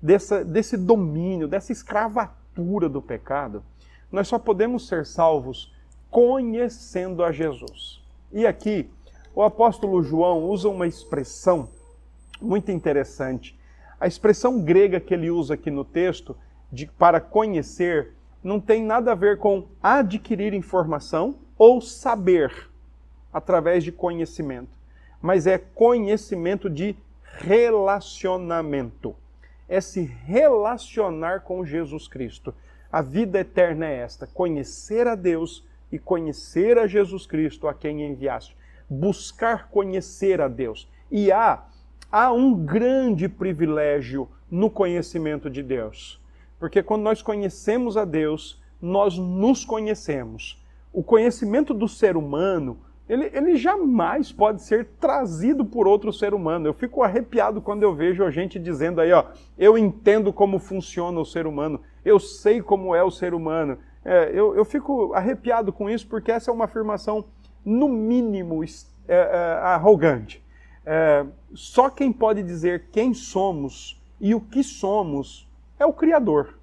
dessa, 0.03 0.43
desse 0.43 0.75
domínio, 0.75 1.47
dessa 1.47 1.71
escravatura 1.71 2.89
do 2.89 3.01
pecado. 3.01 3.63
Nós 4.11 4.27
só 4.27 4.37
podemos 4.37 4.85
ser 4.85 5.05
salvos 5.05 5.73
conhecendo 6.11 7.23
a 7.23 7.31
Jesus. 7.31 8.03
E 8.33 8.45
aqui, 8.45 8.89
o 9.33 9.41
apóstolo 9.41 10.03
João 10.03 10.43
usa 10.43 10.67
uma 10.67 10.85
expressão 10.85 11.69
muito 12.41 12.69
interessante. 12.69 13.57
A 13.97 14.05
expressão 14.05 14.61
grega 14.61 14.99
que 14.99 15.13
ele 15.13 15.31
usa 15.31 15.53
aqui 15.53 15.71
no 15.71 15.85
texto, 15.85 16.35
de, 16.69 16.85
para 16.85 17.21
conhecer, 17.21 18.13
não 18.43 18.59
tem 18.59 18.83
nada 18.83 19.13
a 19.13 19.15
ver 19.15 19.37
com 19.37 19.65
adquirir 19.81 20.53
informação 20.53 21.35
ou 21.57 21.79
saber 21.79 22.69
através 23.31 23.83
de 23.83 23.91
conhecimento, 23.91 24.77
mas 25.21 25.47
é 25.47 25.57
conhecimento 25.57 26.69
de 26.69 26.95
relacionamento. 27.23 29.15
É 29.73 29.81
se 29.81 30.01
relacionar 30.01 31.41
com 31.41 31.65
Jesus 31.65 32.07
Cristo. 32.07 32.53
A 32.91 33.01
vida 33.01 33.39
eterna 33.39 33.85
é 33.85 33.97
esta: 33.97 34.27
conhecer 34.27 35.07
a 35.07 35.15
Deus 35.15 35.65
e 35.91 35.97
conhecer 35.97 36.77
a 36.77 36.87
Jesus 36.87 37.25
Cristo, 37.25 37.67
a 37.67 37.73
quem 37.73 38.03
enviaste. 38.03 38.55
Buscar 38.89 39.69
conhecer 39.69 40.41
a 40.41 40.47
Deus. 40.47 40.89
E 41.09 41.31
há, 41.31 41.63
há 42.11 42.31
um 42.31 42.53
grande 42.53 43.27
privilégio 43.29 44.29
no 44.49 44.69
conhecimento 44.69 45.49
de 45.49 45.63
Deus 45.63 46.21
porque 46.63 46.81
quando 46.81 47.01
nós 47.01 47.21
conhecemos 47.21 47.97
a 47.97 48.05
Deus, 48.05 48.57
nós 48.81 49.17
nos 49.17 49.65
conhecemos. 49.65 50.63
O 50.93 51.03
conhecimento 51.03 51.73
do 51.73 51.89
ser 51.89 52.15
humano, 52.15 52.79
ele, 53.13 53.29
ele 53.31 53.55
jamais 53.55 54.31
pode 54.31 54.63
ser 54.63 54.85
trazido 54.99 55.63
por 55.63 55.87
outro 55.87 56.11
ser 56.11 56.33
humano. 56.33 56.67
Eu 56.67 56.73
fico 56.73 57.03
arrepiado 57.03 57.61
quando 57.61 57.83
eu 57.83 57.93
vejo 57.93 58.23
a 58.23 58.31
gente 58.31 58.57
dizendo 58.57 58.99
aí, 58.99 59.11
ó, 59.13 59.25
eu 59.55 59.77
entendo 59.77 60.33
como 60.33 60.57
funciona 60.57 61.19
o 61.19 61.25
ser 61.25 61.45
humano, 61.45 61.79
eu 62.03 62.19
sei 62.19 62.59
como 62.59 62.95
é 62.95 63.03
o 63.03 63.11
ser 63.11 63.35
humano. 63.35 63.77
É, 64.03 64.31
eu, 64.33 64.55
eu 64.55 64.65
fico 64.65 65.13
arrepiado 65.13 65.71
com 65.71 65.87
isso 65.87 66.07
porque 66.07 66.31
essa 66.31 66.49
é 66.49 66.53
uma 66.53 66.65
afirmação, 66.65 67.23
no 67.63 67.87
mínimo, 67.87 68.63
é, 68.63 68.69
é, 69.07 69.59
arrogante. 69.61 70.43
É, 70.83 71.23
só 71.53 71.91
quem 71.91 72.11
pode 72.11 72.41
dizer 72.41 72.87
quem 72.91 73.13
somos 73.13 74.01
e 74.19 74.33
o 74.33 74.41
que 74.41 74.63
somos 74.63 75.47
é 75.77 75.85
o 75.85 75.93
Criador. 75.93 76.57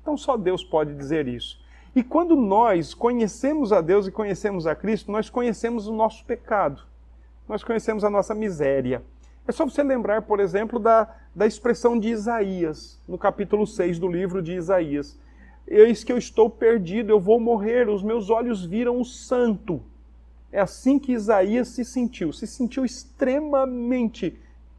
Então 0.00 0.16
só 0.16 0.36
Deus 0.36 0.62
pode 0.62 0.94
dizer 0.94 1.26
isso. 1.26 1.60
E 1.98 2.02
quando 2.04 2.36
nós 2.36 2.94
conhecemos 2.94 3.72
a 3.72 3.80
Deus 3.80 4.06
e 4.06 4.12
conhecemos 4.12 4.68
a 4.68 4.74
Cristo, 4.76 5.10
nós 5.10 5.28
conhecemos 5.28 5.88
o 5.88 5.92
nosso 5.92 6.24
pecado, 6.24 6.84
nós 7.48 7.64
conhecemos 7.64 8.04
a 8.04 8.08
nossa 8.08 8.36
miséria. 8.36 9.02
É 9.48 9.50
só 9.50 9.64
você 9.64 9.82
lembrar, 9.82 10.22
por 10.22 10.38
exemplo, 10.38 10.78
da, 10.78 11.12
da 11.34 11.44
expressão 11.44 11.98
de 11.98 12.06
Isaías, 12.06 13.02
no 13.08 13.18
capítulo 13.18 13.66
6 13.66 13.98
do 13.98 14.06
livro 14.06 14.40
de 14.40 14.52
Isaías. 14.52 15.18
Eis 15.66 16.04
que 16.04 16.12
eu 16.12 16.16
estou 16.16 16.48
perdido, 16.48 17.10
eu 17.10 17.18
vou 17.18 17.40
morrer, 17.40 17.88
os 17.88 18.04
meus 18.04 18.30
olhos 18.30 18.64
viram 18.64 19.00
o 19.00 19.04
santo. 19.04 19.82
É 20.52 20.60
assim 20.60 21.00
que 21.00 21.10
Isaías 21.10 21.66
se 21.66 21.84
sentiu, 21.84 22.32
se 22.32 22.46
sentiu 22.46 22.84
extremamente 22.84 24.38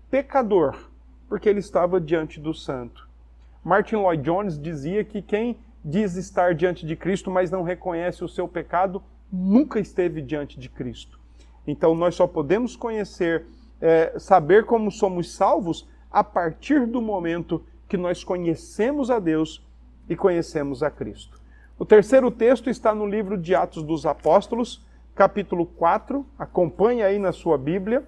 pecador, 0.10 0.90
porque 1.28 1.50
ele 1.50 1.60
estava 1.60 2.00
diante 2.00 2.40
do 2.40 2.54
santo. 2.54 3.10
Martin 3.62 3.98
Lloyd 3.98 4.24
Jones 4.24 4.58
dizia 4.58 5.04
que 5.04 5.22
quem 5.22 5.58
diz 5.84 6.16
estar 6.16 6.54
diante 6.54 6.86
de 6.86 6.96
Cristo, 6.96 7.32
mas 7.32 7.52
não 7.52 7.64
reconhece 7.64 8.24
o 8.24 8.30
seu 8.30 8.48
pecado, 8.48 9.02
nunca 9.32 9.80
esteve 9.80 10.22
diante 10.22 10.60
de 10.60 10.70
Cristo. 10.70 11.20
Então 11.66 11.94
nós 11.96 12.16
só 12.16 12.28
podemos 12.28 12.76
conhecer 12.76 13.46
é, 13.82 14.14
saber 14.18 14.66
como 14.66 14.92
somos 14.92 15.34
salvos 15.34 15.88
a 16.12 16.24
partir 16.24 16.86
do 16.86 17.02
momento 17.02 17.64
que 17.88 17.98
nós 17.98 18.24
conhecemos 18.24 19.10
a 19.10 19.20
Deus 19.20 19.66
e 20.08 20.16
conhecemos 20.16 20.84
a 20.84 20.92
Cristo. 20.92 21.40
O 21.78 21.86
terceiro 21.86 22.30
texto 22.30 22.70
está 22.70 22.94
no 22.94 23.06
livro 23.06 23.38
de 23.38 23.56
Atos 23.56 23.84
dos 23.84 24.06
Apóstolos, 24.06 24.86
capítulo 25.16 25.66
4. 25.66 26.26
Acompanhe 26.38 27.04
aí 27.04 27.18
na 27.18 27.32
sua 27.32 27.58
Bíblia. 27.58 28.04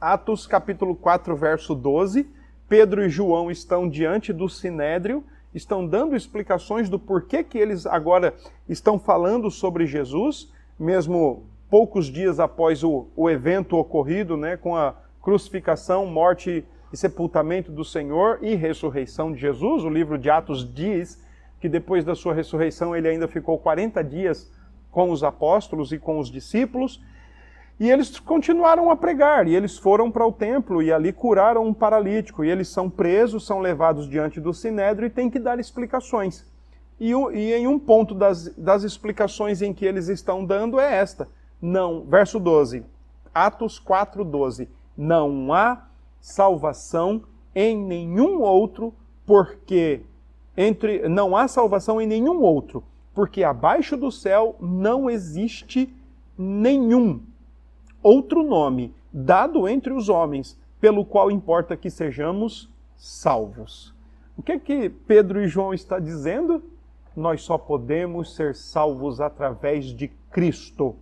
Atos, 0.00 0.46
capítulo 0.46 0.96
4, 0.96 1.36
verso 1.36 1.74
12. 1.74 2.28
Pedro 2.68 3.04
e 3.04 3.08
João 3.08 3.50
estão 3.50 3.88
diante 3.88 4.32
do 4.32 4.48
sinédrio, 4.48 5.24
estão 5.54 5.86
dando 5.86 6.16
explicações 6.16 6.88
do 6.88 6.98
porquê 6.98 7.42
que 7.42 7.58
eles 7.58 7.86
agora 7.86 8.34
estão 8.68 8.98
falando 8.98 9.50
sobre 9.50 9.86
Jesus, 9.86 10.52
mesmo 10.78 11.44
poucos 11.68 12.06
dias 12.06 12.40
após 12.40 12.82
o, 12.82 13.08
o 13.16 13.28
evento 13.28 13.76
ocorrido, 13.76 14.36
né, 14.36 14.56
com 14.56 14.76
a 14.76 14.94
crucificação, 15.22 16.06
morte 16.06 16.64
e 16.92 16.96
sepultamento 16.96 17.70
do 17.70 17.84
Senhor 17.84 18.38
e 18.42 18.54
ressurreição 18.54 19.32
de 19.32 19.40
Jesus. 19.40 19.84
O 19.84 19.88
livro 19.88 20.18
de 20.18 20.28
Atos 20.28 20.68
diz 20.74 21.22
que 21.60 21.68
depois 21.68 22.04
da 22.04 22.14
sua 22.14 22.34
ressurreição 22.34 22.96
ele 22.96 23.08
ainda 23.08 23.28
ficou 23.28 23.58
40 23.58 24.02
dias 24.02 24.50
com 24.90 25.10
os 25.10 25.22
apóstolos 25.22 25.92
e 25.92 25.98
com 25.98 26.18
os 26.18 26.30
discípulos. 26.30 27.00
E 27.80 27.90
eles 27.90 28.20
continuaram 28.20 28.90
a 28.90 28.96
pregar, 28.96 29.48
e 29.48 29.56
eles 29.56 29.78
foram 29.78 30.10
para 30.10 30.26
o 30.26 30.30
templo 30.30 30.82
e 30.82 30.92
ali 30.92 31.14
curaram 31.14 31.66
um 31.66 31.72
paralítico. 31.72 32.44
E 32.44 32.50
eles 32.50 32.68
são 32.68 32.90
presos, 32.90 33.46
são 33.46 33.58
levados 33.58 34.06
diante 34.06 34.38
do 34.38 34.52
sinédrio 34.52 35.06
e 35.06 35.10
têm 35.10 35.30
que 35.30 35.38
dar 35.38 35.58
explicações. 35.58 36.44
E, 37.00 37.12
e 37.12 37.54
em 37.54 37.66
um 37.66 37.78
ponto 37.78 38.14
das, 38.14 38.54
das 38.54 38.82
explicações 38.82 39.62
em 39.62 39.72
que 39.72 39.86
eles 39.86 40.08
estão 40.08 40.44
dando 40.44 40.78
é 40.78 40.94
esta. 40.94 41.26
Não, 41.60 42.04
verso 42.04 42.38
12, 42.38 42.84
Atos 43.32 43.78
4, 43.78 44.26
12. 44.26 44.68
Não 44.94 45.50
há 45.50 45.86
salvação 46.20 47.22
em 47.54 47.78
nenhum 47.78 48.42
outro, 48.42 48.92
porque 49.24 50.02
entre 50.54 51.08
não 51.08 51.34
há 51.34 51.48
salvação 51.48 51.98
em 51.98 52.06
nenhum 52.06 52.42
outro, 52.42 52.84
porque 53.14 53.42
abaixo 53.42 53.96
do 53.96 54.12
céu 54.12 54.54
não 54.60 55.08
existe 55.08 55.94
nenhum 56.36 57.22
outro 58.02 58.42
nome 58.42 58.94
dado 59.12 59.68
entre 59.68 59.92
os 59.92 60.08
homens, 60.08 60.58
pelo 60.80 61.04
qual 61.04 61.30
importa 61.30 61.76
que 61.76 61.90
sejamos 61.90 62.70
salvos. 62.96 63.94
O 64.36 64.42
que 64.42 64.52
é 64.52 64.58
que 64.58 64.88
Pedro 64.88 65.42
e 65.42 65.48
João 65.48 65.74
está 65.74 65.98
dizendo? 65.98 66.62
Nós 67.14 67.42
só 67.42 67.58
podemos 67.58 68.34
ser 68.34 68.54
salvos 68.54 69.20
através 69.20 69.86
de 69.86 70.08
Cristo. 70.30 70.96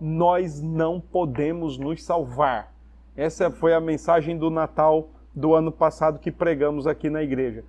Nós 0.00 0.60
não 0.60 1.00
podemos 1.00 1.78
nos 1.78 2.02
salvar. 2.02 2.72
Essa 3.16 3.50
foi 3.50 3.72
a 3.72 3.80
mensagem 3.80 4.36
do 4.36 4.50
Natal 4.50 5.08
do 5.34 5.54
ano 5.54 5.72
passado 5.72 6.18
que 6.18 6.30
pregamos 6.30 6.86
aqui 6.86 7.08
na 7.08 7.22
igreja. 7.22 7.64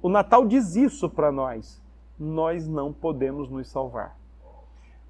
O 0.00 0.08
Natal 0.08 0.46
diz 0.46 0.76
isso 0.76 1.10
para 1.10 1.32
nós. 1.32 1.82
Nós 2.18 2.66
não 2.68 2.92
podemos 2.92 3.50
nos 3.50 3.68
salvar. 3.68 4.16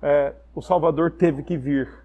É, 0.02 0.34
o 0.54 0.62
Salvador 0.62 1.12
teve 1.12 1.42
que 1.42 1.56
vir 1.56 2.03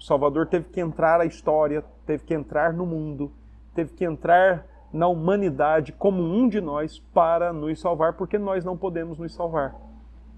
o 0.00 0.02
Salvador 0.02 0.46
teve 0.46 0.64
que 0.70 0.80
entrar 0.80 1.20
à 1.20 1.26
história, 1.26 1.84
teve 2.06 2.24
que 2.24 2.32
entrar 2.32 2.72
no 2.72 2.86
mundo, 2.86 3.30
teve 3.74 3.92
que 3.92 4.02
entrar 4.02 4.66
na 4.90 5.06
humanidade 5.06 5.92
como 5.92 6.22
um 6.22 6.48
de 6.48 6.58
nós 6.58 6.98
para 7.12 7.52
nos 7.52 7.78
salvar, 7.78 8.14
porque 8.14 8.38
nós 8.38 8.64
não 8.64 8.78
podemos 8.78 9.18
nos 9.18 9.34
salvar. 9.34 9.76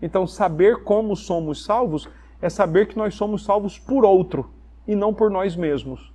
Então, 0.03 0.27
saber 0.27 0.83
como 0.83 1.15
somos 1.15 1.65
salvos 1.65 2.09
é 2.41 2.51
saber 2.51 2.89
que 2.89 2.99
nós 2.99 3.15
somos 3.15 3.45
salvos 3.45 3.79
por 3.79 4.05
outro 4.05 4.51
e 4.87 4.97
não 4.97 5.15
por 5.15 5.31
nós 5.31 5.55
mesmos. 5.55 6.13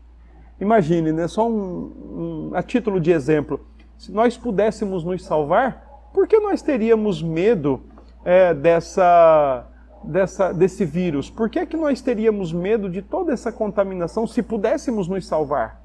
Imagine, 0.60 1.14
né, 1.14 1.26
só 1.30 1.48
um, 1.50 2.50
um, 2.50 2.52
a 2.54 2.62
título 2.62 3.00
de 3.00 3.12
exemplo, 3.12 3.66
se 3.98 4.12
nós 4.12 4.38
pudéssemos 4.38 5.06
nos 5.06 5.24
salvar, 5.24 6.10
por 6.14 6.28
que 6.28 6.38
nós 6.38 6.62
teríamos 6.62 7.24
medo 7.24 7.82
é, 8.26 8.54
dessa 8.54 9.67
dessa, 10.04 10.54
desse 10.54 10.86
vírus, 10.86 11.30
por 11.30 11.50
que, 11.50 11.60
é 11.60 11.66
que 11.66 11.78
nós 11.78 12.02
teríamos 12.02 12.54
medo 12.54 12.90
de 12.90 13.02
toda 13.02 13.34
essa 13.34 13.52
contaminação 13.52 14.26
se 14.26 14.42
pudéssemos 14.42 15.08
nos 15.08 15.26
salvar? 15.26 15.82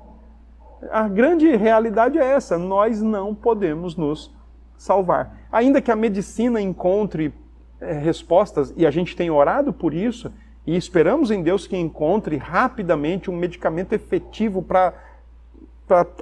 A 0.90 1.08
grande 1.08 1.54
realidade 1.56 2.18
é 2.18 2.24
essa: 2.24 2.58
nós 2.58 3.00
não 3.00 3.34
podemos 3.34 3.96
nos 3.96 4.34
salvar. 4.76 5.36
Ainda 5.50 5.80
que 5.80 5.90
a 5.90 5.96
medicina 5.96 6.60
encontre 6.60 7.32
é, 7.80 7.92
respostas, 7.92 8.72
e 8.76 8.86
a 8.86 8.90
gente 8.90 9.16
tem 9.16 9.30
orado 9.30 9.72
por 9.72 9.94
isso, 9.94 10.32
e 10.66 10.76
esperamos 10.76 11.30
em 11.30 11.42
Deus 11.42 11.66
que 11.66 11.76
encontre 11.76 12.36
rapidamente 12.36 13.30
um 13.30 13.36
medicamento 13.36 13.92
efetivo 13.92 14.62
para 14.62 14.94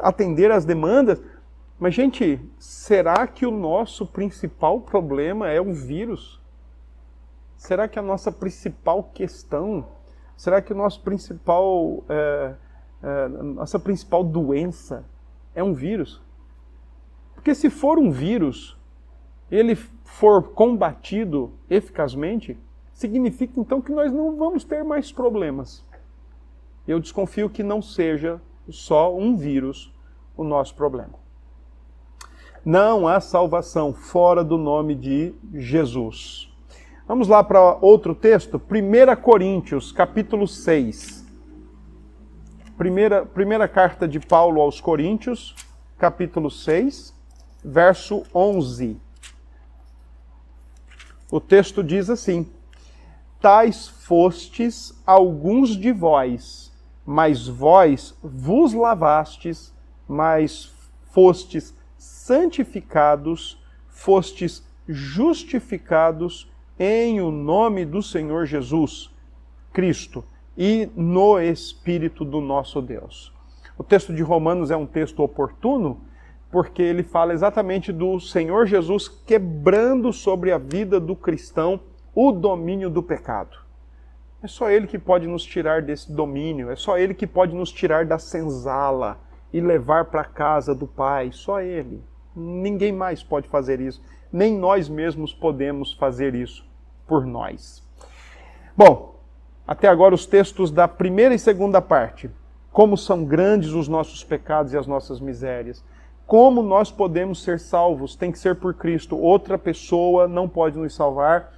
atender 0.03 0.51
às 0.51 0.65
demandas. 0.65 1.21
Mas, 1.79 1.95
gente, 1.95 2.41
será 2.59 3.27
que 3.27 3.47
o 3.47 3.51
nosso 3.51 4.07
principal 4.07 4.81
problema 4.81 5.49
é 5.49 5.61
o 5.61 5.73
vírus? 5.73 6.40
Será 7.61 7.87
que 7.87 7.99
a 7.99 8.03
nossa 8.03 8.33
principal 8.33 9.03
questão, 9.13 9.87
será 10.35 10.63
que 10.63 10.73
o 10.73 10.77
nosso 10.77 11.03
principal, 11.03 12.03
é, 12.09 12.55
é, 13.03 13.29
nossa 13.29 13.79
principal 13.79 14.25
doença 14.25 15.05
é 15.55 15.63
um 15.63 15.75
vírus? 15.75 16.23
Porque 17.35 17.55
se 17.55 17.69
for 17.69 17.99
um 17.99 18.11
vírus, 18.11 18.79
ele 19.51 19.75
for 19.77 20.43
combatido 20.55 21.53
eficazmente, 21.69 22.59
significa 22.95 23.61
então 23.61 23.83
que 23.83 23.93
nós 23.93 24.11
não 24.11 24.39
vamos 24.39 24.65
ter 24.65 24.83
mais 24.83 25.13
problemas. 25.13 25.85
Eu 26.89 26.99
desconfio 26.99 27.51
que 27.51 27.63
não 27.63 27.83
seja 27.83 28.41
só 28.71 29.15
um 29.15 29.37
vírus 29.37 29.93
o 30.35 30.43
nosso 30.43 30.75
problema. 30.75 31.21
Não 32.65 33.07
há 33.07 33.21
salvação 33.21 33.93
fora 33.93 34.43
do 34.43 34.57
nome 34.57 34.95
de 34.95 35.35
Jesus. 35.53 36.50
Vamos 37.11 37.27
lá 37.27 37.43
para 37.43 37.75
outro 37.81 38.15
texto, 38.15 38.57
1 38.57 39.21
Coríntios, 39.21 39.91
capítulo 39.91 40.47
6. 40.47 41.27
Primeira, 42.79 43.27
primeira 43.27 43.67
carta 43.67 44.07
de 44.07 44.21
Paulo 44.21 44.61
aos 44.61 44.81
Coríntios, 44.81 45.57
capítulo 45.99 46.49
6, 46.49 47.13
verso 47.65 48.23
11. 48.33 48.97
O 51.33 51.41
texto 51.41 51.83
diz 51.83 52.09
assim: 52.09 52.49
Tais 53.41 53.89
fostes 53.89 54.95
alguns 55.05 55.71
de 55.71 55.91
vós, 55.91 56.73
mas 57.05 57.49
vós 57.49 58.17
vos 58.23 58.73
lavastes, 58.73 59.75
mas 60.07 60.73
fostes 61.11 61.75
santificados, 61.99 63.61
fostes 63.89 64.65
justificados 64.87 66.49
em 66.83 67.21
o 67.21 67.31
nome 67.31 67.85
do 67.85 68.03
Senhor 68.03 68.47
Jesus 68.47 69.15
Cristo 69.71 70.25
e 70.57 70.89
no 70.97 71.39
Espírito 71.39 72.25
do 72.25 72.41
nosso 72.41 72.81
Deus. 72.81 73.35
O 73.77 73.85
texto 73.85 74.15
de 74.15 74.23
Romanos 74.23 74.71
é 74.71 74.77
um 74.79 74.87
texto 74.87 75.23
oportuno 75.23 76.01
porque 76.51 76.81
ele 76.81 77.03
fala 77.03 77.35
exatamente 77.35 77.93
do 77.93 78.19
Senhor 78.19 78.65
Jesus 78.65 79.09
quebrando 79.09 80.11
sobre 80.11 80.53
a 80.53 80.57
vida 80.57 80.99
do 80.99 81.15
cristão 81.15 81.81
o 82.15 82.33
domínio 82.33 82.89
do 82.89 83.03
pecado. 83.03 83.59
É 84.43 84.49
só 84.49 84.71
Ele 84.71 84.87
que 84.87 84.99
pode 84.99 85.27
nos 85.27 85.45
tirar 85.45 85.83
desse 85.83 86.11
domínio, 86.11 86.71
é 86.71 86.77
só 86.77 86.97
Ele 86.97 87.13
que 87.13 87.27
pode 87.27 87.55
nos 87.55 87.71
tirar 87.71 88.07
da 88.07 88.19
senzala 88.19 89.21
e 89.53 89.61
levar 89.61 90.07
para 90.07 90.23
a 90.23 90.25
casa 90.25 90.75
do 90.75 90.87
Pai, 90.87 91.31
só 91.31 91.61
Ele. 91.61 92.03
Ninguém 92.35 92.91
mais 92.91 93.23
pode 93.23 93.49
fazer 93.49 93.83
isso, 93.83 94.03
nem 94.33 94.57
nós 94.57 94.89
mesmos 94.89 95.35
podemos 95.35 95.93
fazer 95.93 96.35
isso 96.35 96.70
por 97.11 97.27
nós. 97.27 97.83
Bom, 98.77 99.17
até 99.67 99.89
agora 99.89 100.15
os 100.15 100.27
textos 100.27 100.71
da 100.71 100.87
primeira 100.87 101.35
e 101.35 101.41
segunda 101.41 101.83
parte. 101.83 102.31
Como 102.71 102.97
são 102.97 103.25
grandes 103.25 103.73
os 103.73 103.89
nossos 103.89 104.23
pecados 104.23 104.73
e 104.73 104.79
as 104.79 104.87
nossas 104.87 105.21
misérias. 105.21 105.85
Como 106.25 106.63
nós 106.63 106.93
podemos 106.93 107.43
ser 107.43 107.59
salvos? 107.59 108.15
Tem 108.15 108.31
que 108.31 108.39
ser 108.39 108.55
por 108.55 108.75
Cristo. 108.75 109.19
Outra 109.19 109.59
pessoa 109.59 110.29
não 110.29 110.49
pode 110.49 110.79
nos 110.79 110.95
salvar. 110.95 111.53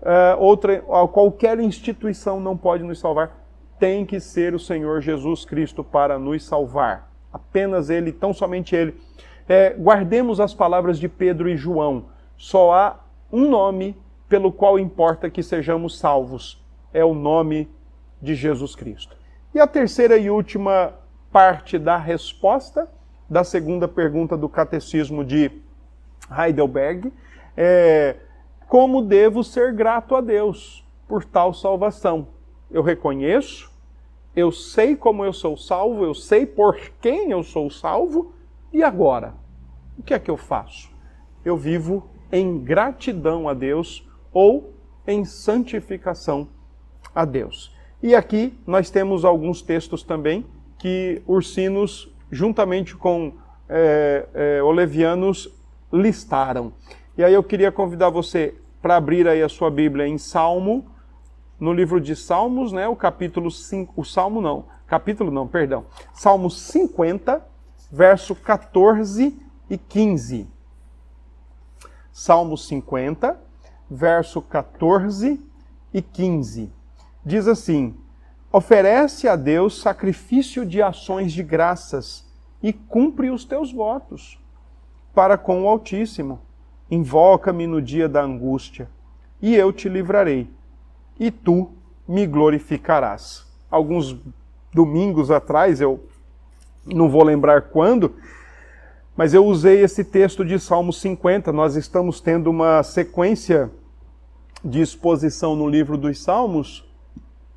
Uh, 0.00 0.40
outra, 0.40 0.80
qualquer 1.12 1.60
instituição 1.60 2.40
não 2.40 2.56
pode 2.56 2.82
nos 2.82 2.98
salvar. 2.98 3.44
Tem 3.78 4.06
que 4.06 4.18
ser 4.18 4.54
o 4.54 4.58
Senhor 4.58 5.02
Jesus 5.02 5.44
Cristo 5.44 5.84
para 5.84 6.18
nos 6.18 6.46
salvar. 6.46 7.10
Apenas 7.30 7.90
Ele, 7.90 8.10
tão 8.10 8.32
somente 8.32 8.74
Ele. 8.74 8.98
É, 9.46 9.74
guardemos 9.74 10.40
as 10.40 10.54
palavras 10.54 10.98
de 10.98 11.10
Pedro 11.10 11.46
e 11.46 11.58
João. 11.58 12.06
Só 12.38 12.72
há 12.72 13.00
um 13.30 13.50
nome 13.50 14.02
pelo 14.34 14.50
qual 14.50 14.80
importa 14.80 15.30
que 15.30 15.44
sejamos 15.44 15.96
salvos. 15.96 16.60
É 16.92 17.04
o 17.04 17.14
nome 17.14 17.70
de 18.20 18.34
Jesus 18.34 18.74
Cristo. 18.74 19.16
E 19.54 19.60
a 19.60 19.66
terceira 19.68 20.16
e 20.16 20.28
última 20.28 20.92
parte 21.30 21.78
da 21.78 21.96
resposta 21.96 22.90
da 23.30 23.44
segunda 23.44 23.86
pergunta 23.86 24.36
do 24.36 24.48
Catecismo 24.48 25.24
de 25.24 25.52
Heidelberg 26.28 27.12
é: 27.56 28.16
como 28.66 29.02
devo 29.02 29.44
ser 29.44 29.72
grato 29.72 30.16
a 30.16 30.20
Deus 30.20 30.84
por 31.06 31.24
tal 31.24 31.54
salvação? 31.54 32.26
Eu 32.68 32.82
reconheço 32.82 33.70
Eu 34.34 34.50
sei 34.50 34.96
como 34.96 35.24
eu 35.24 35.32
sou 35.32 35.56
salvo, 35.56 36.04
eu 36.04 36.12
sei 36.12 36.44
por 36.44 36.76
quem 37.00 37.30
eu 37.30 37.44
sou 37.44 37.70
salvo, 37.70 38.34
e 38.72 38.82
agora? 38.82 39.32
O 39.96 40.02
que 40.02 40.12
é 40.12 40.18
que 40.18 40.28
eu 40.28 40.36
faço? 40.36 40.90
Eu 41.44 41.56
vivo 41.56 42.10
em 42.32 42.58
gratidão 42.58 43.48
a 43.48 43.54
Deus 43.54 44.04
ou 44.34 44.74
em 45.06 45.24
santificação 45.24 46.48
a 47.14 47.24
Deus. 47.24 47.74
E 48.02 48.14
aqui 48.14 48.52
nós 48.66 48.90
temos 48.90 49.24
alguns 49.24 49.62
textos 49.62 50.02
também 50.02 50.44
que 50.78 51.22
Ursinos, 51.26 52.12
juntamente 52.30 52.94
com 52.94 53.32
é, 53.68 54.26
é, 54.34 54.62
Olevianos, 54.62 55.48
listaram. 55.90 56.72
E 57.16 57.24
aí 57.24 57.32
eu 57.32 57.42
queria 57.42 57.72
convidar 57.72 58.10
você 58.10 58.54
para 58.82 58.96
abrir 58.96 59.26
aí 59.26 59.42
a 59.42 59.48
sua 59.48 59.70
Bíblia 59.70 60.06
em 60.06 60.18
Salmo, 60.18 60.84
no 61.58 61.72
livro 61.72 62.00
de 62.00 62.14
Salmos, 62.14 62.72
né, 62.72 62.86
o 62.88 62.96
capítulo 62.96 63.50
5, 63.50 63.94
o 63.96 64.04
Salmo 64.04 64.40
não, 64.40 64.66
capítulo 64.86 65.30
não, 65.30 65.46
perdão, 65.46 65.86
Salmo 66.12 66.50
50, 66.50 67.42
verso 67.90 68.34
14 68.34 69.38
e 69.70 69.78
15. 69.78 70.46
Salmo 72.12 72.58
50, 72.58 73.40
verso 73.90 74.40
14 74.42 75.40
e 75.92 76.02
15. 76.02 76.70
Diz 77.24 77.48
assim: 77.48 77.94
Oferece 78.52 79.26
a 79.28 79.36
Deus 79.36 79.80
sacrifício 79.80 80.64
de 80.64 80.82
ações 80.82 81.32
de 81.32 81.42
graças 81.42 82.24
e 82.62 82.72
cumpre 82.72 83.30
os 83.30 83.44
teus 83.44 83.72
votos 83.72 84.38
para 85.14 85.38
com 85.38 85.62
o 85.62 85.68
Altíssimo. 85.68 86.40
Invoca-me 86.90 87.66
no 87.66 87.80
dia 87.80 88.08
da 88.08 88.22
angústia, 88.22 88.88
e 89.40 89.54
eu 89.54 89.72
te 89.72 89.88
livrarei, 89.88 90.50
e 91.18 91.30
tu 91.30 91.70
me 92.06 92.26
glorificarás. 92.26 93.46
Alguns 93.70 94.16
domingos 94.72 95.30
atrás, 95.30 95.80
eu 95.80 96.06
não 96.84 97.08
vou 97.08 97.24
lembrar 97.24 97.62
quando, 97.62 98.14
mas 99.16 99.32
eu 99.32 99.44
usei 99.44 99.82
esse 99.82 100.02
texto 100.02 100.44
de 100.44 100.58
Salmo 100.58 100.92
50. 100.92 101.52
Nós 101.52 101.76
estamos 101.76 102.20
tendo 102.20 102.50
uma 102.50 102.82
sequência 102.82 103.70
de 104.64 104.80
exposição 104.80 105.54
no 105.54 105.68
livro 105.68 105.96
dos 105.96 106.20
Salmos, 106.22 106.88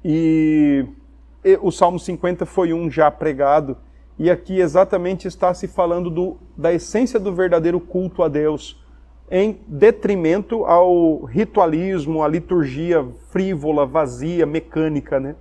e 0.03 0.85
o 1.61 1.71
Salmo 1.71 1.99
50 1.99 2.45
foi 2.45 2.73
um 2.73 2.91
já 2.91 3.09
pregado, 3.09 3.77
e 4.19 4.29
aqui 4.29 4.59
exatamente 4.59 5.27
está 5.27 5.53
se 5.53 5.67
falando 5.67 6.09
do, 6.09 6.37
da 6.55 6.73
essência 6.73 7.19
do 7.19 7.33
verdadeiro 7.33 7.79
culto 7.79 8.23
a 8.23 8.27
Deus, 8.27 8.83
em 9.29 9.59
detrimento 9.67 10.65
ao 10.65 11.23
ritualismo, 11.23 12.23
à 12.23 12.27
liturgia 12.27 13.05
frívola, 13.29 13.85
vazia, 13.85 14.45
mecânica. 14.45 15.19
Né? 15.19 15.35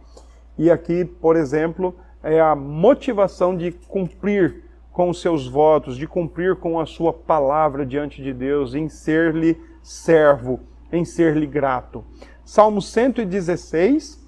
E 0.59 0.71
aqui, 0.71 1.05
por 1.05 1.37
exemplo, 1.37 1.95
é 2.23 2.41
a 2.41 2.55
motivação 2.55 3.57
de 3.57 3.73
cumprir 3.73 4.66
com 4.97 5.11
os 5.11 5.21
seus 5.21 5.47
votos, 5.47 5.99
de 5.99 6.07
cumprir 6.07 6.57
com 6.57 6.81
a 6.81 6.87
sua 6.87 7.13
palavra 7.13 7.85
diante 7.85 8.23
de 8.23 8.33
Deus, 8.33 8.75
em 8.75 8.89
ser-lhe 8.89 9.55
servo, 9.83 10.61
em 10.91 11.05
ser-lhe 11.05 11.47
grato. 11.47 12.03
Salmo 12.47 12.81
116 12.81 14.19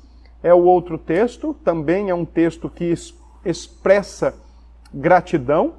é 0.42 0.52
o 0.52 0.62
outro 0.64 0.98
texto, 0.98 1.54
também 1.64 2.10
é 2.10 2.14
um 2.14 2.26
texto 2.26 2.68
que 2.68 2.92
expressa 3.42 4.34
gratidão. 4.92 5.72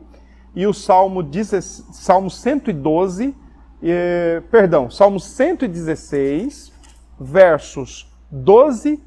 E 0.56 0.66
o 0.66 0.74
Salmo, 0.74 1.22
10, 1.22 1.86
Salmo 1.92 2.32
112, 2.32 3.36
eh, 3.84 4.42
perdão, 4.50 4.90
Salmo 4.90 5.20
116, 5.20 6.74
versos 7.20 8.12
12 8.32 9.00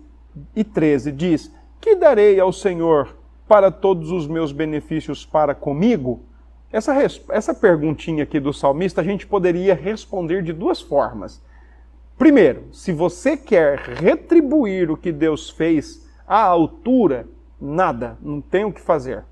e 0.55 0.63
13, 0.63 1.11
diz: 1.11 1.53
Que 1.81 1.97
darei 1.97 2.39
ao 2.39 2.53
Senhor 2.53 3.21
para 3.53 3.71
todos 3.71 4.11
os 4.11 4.27
meus 4.27 4.51
benefícios 4.51 5.27
para 5.27 5.55
comigo? 5.55 6.23
Essa, 6.73 6.95
essa 7.29 7.53
perguntinha 7.53 8.23
aqui 8.23 8.41
do 8.41 8.51
salmista 8.51 9.03
a 9.03 9.05
gente 9.05 9.27
poderia 9.27 9.75
responder 9.75 10.43
de 10.43 10.55
duas 10.55 10.81
formas. 10.81 11.39
Primeiro, 12.17 12.69
se 12.73 12.93
você 12.93 13.37
quer 13.37 13.79
retribuir 13.79 14.91
o 14.91 14.97
que 14.97 15.13
Deus 15.13 15.51
fez 15.51 16.09
à 16.27 16.41
altura, 16.41 17.29
nada, 17.61 18.17
não 18.23 18.41
tem 18.41 18.65
o 18.65 18.73
que 18.73 18.81
fazer. 18.81 19.23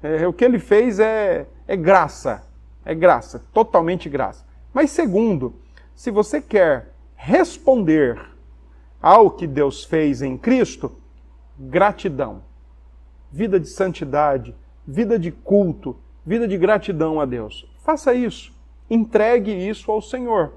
É, 0.00 0.28
o 0.28 0.32
que 0.32 0.44
ele 0.44 0.60
fez 0.60 1.00
é, 1.00 1.48
é 1.66 1.74
graça, 1.76 2.46
é 2.84 2.94
graça, 2.94 3.44
totalmente 3.52 4.08
graça. 4.08 4.46
Mas 4.72 4.92
segundo, 4.92 5.56
se 5.92 6.12
você 6.12 6.40
quer 6.40 6.92
responder 7.16 8.16
ao 9.02 9.28
que 9.28 9.44
Deus 9.44 9.82
fez 9.82 10.22
em 10.22 10.38
Cristo, 10.38 10.92
gratidão, 11.58 12.42
vida 13.36 13.60
de 13.60 13.68
santidade, 13.68 14.54
vida 14.88 15.18
de 15.18 15.30
culto, 15.30 15.94
vida 16.24 16.48
de 16.48 16.56
gratidão 16.56 17.20
a 17.20 17.26
Deus. 17.26 17.70
Faça 17.84 18.14
isso, 18.14 18.50
entregue 18.88 19.52
isso 19.52 19.92
ao 19.92 20.00
Senhor. 20.00 20.54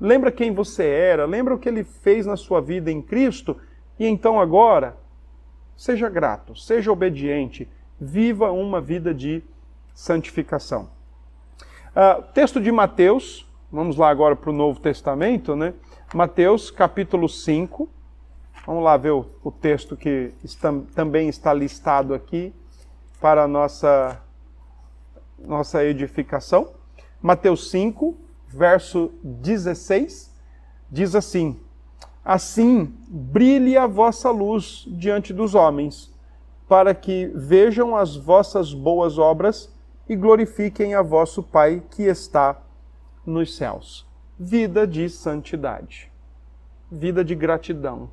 Lembra 0.00 0.32
quem 0.32 0.52
você 0.52 0.84
era, 0.84 1.24
lembra 1.26 1.54
o 1.54 1.58
que 1.58 1.68
ele 1.68 1.84
fez 1.84 2.26
na 2.26 2.36
sua 2.36 2.60
vida 2.60 2.90
em 2.90 3.00
Cristo, 3.00 3.56
e 4.00 4.04
então 4.04 4.40
agora, 4.40 4.96
seja 5.76 6.08
grato, 6.08 6.56
seja 6.56 6.90
obediente, 6.90 7.68
viva 8.00 8.50
uma 8.50 8.80
vida 8.80 9.14
de 9.14 9.40
santificação. 9.94 10.90
Uh, 11.90 12.22
texto 12.32 12.60
de 12.60 12.72
Mateus, 12.72 13.48
vamos 13.70 13.96
lá 13.96 14.10
agora 14.10 14.34
para 14.34 14.50
o 14.50 14.52
Novo 14.52 14.80
Testamento, 14.80 15.54
né? 15.54 15.72
Mateus 16.12 16.68
capítulo 16.68 17.28
5. 17.28 17.88
Vamos 18.68 18.84
lá 18.84 18.98
ver 18.98 19.12
o, 19.12 19.24
o 19.42 19.50
texto 19.50 19.96
que 19.96 20.30
está, 20.44 20.70
também 20.94 21.26
está 21.26 21.54
listado 21.54 22.12
aqui 22.12 22.52
para 23.18 23.44
a 23.44 23.48
nossa, 23.48 24.20
nossa 25.38 25.82
edificação. 25.82 26.74
Mateus 27.22 27.70
5, 27.70 28.14
verso 28.46 29.10
16, 29.24 30.30
diz 30.90 31.14
assim: 31.14 31.58
Assim 32.22 32.94
brilhe 33.08 33.74
a 33.74 33.86
vossa 33.86 34.30
luz 34.30 34.84
diante 34.86 35.32
dos 35.32 35.54
homens, 35.54 36.14
para 36.68 36.94
que 36.94 37.32
vejam 37.34 37.96
as 37.96 38.16
vossas 38.16 38.74
boas 38.74 39.16
obras 39.16 39.74
e 40.06 40.14
glorifiquem 40.14 40.94
a 40.94 41.00
vosso 41.00 41.42
Pai 41.42 41.82
que 41.90 42.02
está 42.02 42.60
nos 43.24 43.56
céus. 43.56 44.06
Vida 44.38 44.86
de 44.86 45.08
santidade, 45.08 46.12
vida 46.92 47.24
de 47.24 47.34
gratidão, 47.34 48.10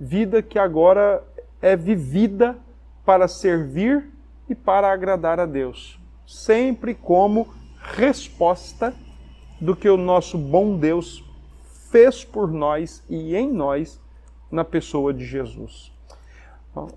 vida 0.00 0.42
que 0.42 0.58
agora 0.58 1.22
é 1.60 1.76
vivida 1.76 2.56
para 3.04 3.28
servir 3.28 4.10
e 4.48 4.54
para 4.54 4.90
agradar 4.90 5.38
a 5.38 5.44
Deus, 5.44 6.00
sempre 6.26 6.94
como 6.94 7.48
resposta 7.82 8.94
do 9.60 9.76
que 9.76 9.88
o 9.88 9.96
nosso 9.98 10.38
bom 10.38 10.76
Deus 10.78 11.22
fez 11.90 12.24
por 12.24 12.50
nós 12.50 13.04
e 13.10 13.36
em 13.36 13.52
nós 13.52 14.00
na 14.50 14.64
pessoa 14.64 15.12
de 15.12 15.24
Jesus. 15.24 15.92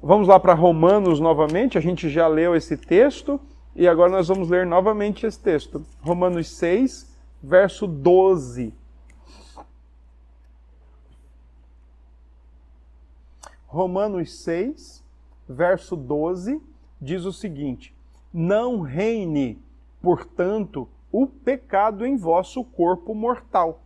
Vamos 0.01 0.27
lá 0.27 0.39
para 0.39 0.53
Romanos 0.53 1.19
novamente, 1.19 1.77
a 1.77 1.81
gente 1.81 2.09
já 2.09 2.27
leu 2.27 2.55
esse 2.55 2.77
texto 2.77 3.39
e 3.75 3.87
agora 3.87 4.11
nós 4.11 4.27
vamos 4.27 4.49
ler 4.49 4.65
novamente 4.65 5.25
esse 5.25 5.39
texto. 5.39 5.83
Romanos 6.01 6.47
6, 6.55 7.11
verso 7.41 7.87
12. 7.87 8.73
Romanos 13.73 14.31
6, 14.43 15.03
verso 15.49 15.95
12, 15.95 16.61
diz 17.01 17.25
o 17.25 17.33
seguinte: 17.33 17.91
Não 18.31 18.81
reine, 18.81 19.59
portanto, 19.99 20.87
o 21.11 21.25
pecado 21.25 22.05
em 22.05 22.15
vosso 22.15 22.63
corpo 22.63 23.15
mortal, 23.15 23.81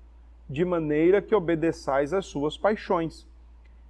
de 0.49 0.65
maneira 0.65 1.21
que 1.21 1.33
obedeçais 1.33 2.11
às 2.13 2.25
suas 2.25 2.57
paixões. 2.57 3.25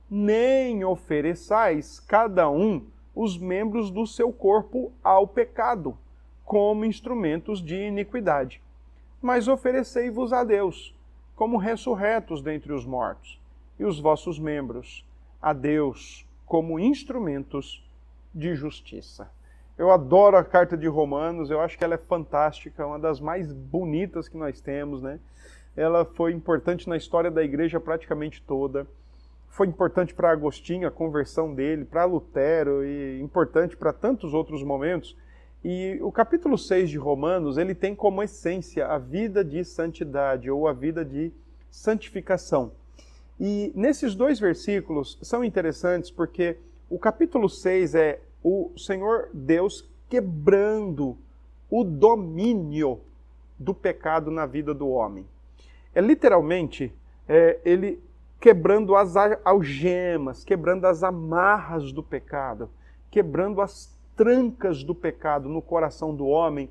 Nem 0.07 0.85
ofereçais 0.85 1.99
cada 1.99 2.47
um 2.47 2.85
os 3.15 3.35
membros 3.35 3.89
do 3.89 4.05
seu 4.05 4.31
corpo 4.31 4.91
ao 5.03 5.27
pecado, 5.27 5.97
como 6.45 6.85
instrumentos 6.85 7.59
de 7.59 7.75
iniquidade. 7.75 8.61
Mas 9.19 9.47
oferecei-vos 9.47 10.31
a 10.31 10.43
Deus, 10.43 10.95
como 11.35 11.57
ressurretos 11.57 12.43
dentre 12.43 12.71
os 12.71 12.85
mortos, 12.85 13.41
e 13.79 13.83
os 13.83 13.99
vossos 13.99 14.37
membros 14.37 15.06
a 15.41 15.53
Deus 15.53 16.25
como 16.45 16.79
instrumentos 16.79 17.83
de 18.33 18.55
justiça. 18.55 19.29
Eu 19.77 19.91
adoro 19.91 20.37
a 20.37 20.43
carta 20.43 20.75
de 20.75 20.87
Romanos, 20.87 21.51
eu 21.51 21.61
acho 21.61 21.77
que 21.77 21.83
ela 21.83 21.93
é 21.93 21.99
fantástica, 21.99 22.85
uma 22.85 22.97
das 22.97 23.19
mais 23.19 23.53
bonitas 23.53 24.27
que 24.27 24.37
nós 24.37 24.59
temos, 24.59 25.01
né? 25.01 25.19
Ela 25.75 26.03
foi 26.03 26.33
importante 26.33 26.89
na 26.89 26.97
história 26.97 27.29
da 27.29 27.43
igreja 27.43 27.79
praticamente 27.79 28.41
toda. 28.41 28.87
Foi 29.49 29.67
importante 29.67 30.15
para 30.15 30.31
Agostinho, 30.31 30.87
a 30.87 30.91
conversão 30.91 31.53
dele, 31.53 31.85
para 31.85 32.05
Lutero 32.05 32.83
e 32.83 33.21
importante 33.21 33.77
para 33.77 33.93
tantos 33.93 34.33
outros 34.33 34.63
momentos. 34.63 35.15
E 35.63 35.99
o 36.01 36.11
capítulo 36.11 36.57
6 36.57 36.89
de 36.89 36.97
Romanos, 36.97 37.57
ele 37.57 37.75
tem 37.75 37.95
como 37.95 38.23
essência 38.23 38.87
a 38.87 38.97
vida 38.97 39.43
de 39.43 39.63
santidade 39.63 40.49
ou 40.49 40.67
a 40.67 40.73
vida 40.73 41.05
de 41.05 41.31
santificação. 41.69 42.71
E 43.39 43.71
nesses 43.75 44.15
dois 44.15 44.39
versículos 44.39 45.17
são 45.21 45.43
interessantes 45.43 46.09
porque 46.09 46.57
O 46.89 46.97
capítulo 46.97 47.49
6 47.49 47.95
é 47.95 48.21
o 48.41 48.71
Senhor 48.77 49.29
Deus 49.33 49.85
quebrando 50.07 51.17
o 51.69 51.83
domínio 51.83 53.01
do 53.59 53.73
pecado 53.73 54.31
na 54.31 54.45
vida 54.45 54.73
do 54.73 54.87
homem. 54.87 55.25
É 55.93 55.99
literalmente 55.99 56.93
é, 57.27 57.59
ele 57.65 58.01
quebrando 58.39 58.95
as 58.95 59.15
algemas, 59.43 60.45
quebrando 60.45 60.85
as 60.85 61.03
amarras 61.03 61.91
do 61.91 62.01
pecado, 62.01 62.69
quebrando 63.11 63.59
as 63.59 63.93
trancas 64.15 64.81
do 64.81 64.95
pecado 64.95 65.49
no 65.49 65.61
coração 65.61 66.15
do 66.15 66.25
homem. 66.25 66.69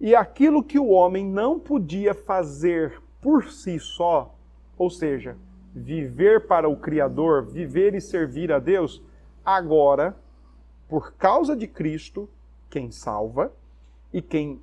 E 0.00 0.14
aquilo 0.14 0.62
que 0.62 0.78
o 0.78 0.90
homem 0.90 1.26
não 1.26 1.58
podia 1.58 2.14
fazer 2.14 3.02
por 3.20 3.50
si 3.50 3.80
só, 3.80 4.32
ou 4.78 4.88
seja, 4.88 5.36
viver 5.74 6.46
para 6.46 6.68
o 6.68 6.76
Criador, 6.76 7.44
viver 7.44 7.94
e 7.94 8.00
servir 8.00 8.52
a 8.52 8.58
Deus, 8.58 9.02
agora, 9.44 10.16
por 10.88 11.14
causa 11.14 11.56
de 11.56 11.66
Cristo, 11.66 12.28
quem 12.70 12.90
salva 12.90 13.52
e 14.12 14.22
quem 14.22 14.60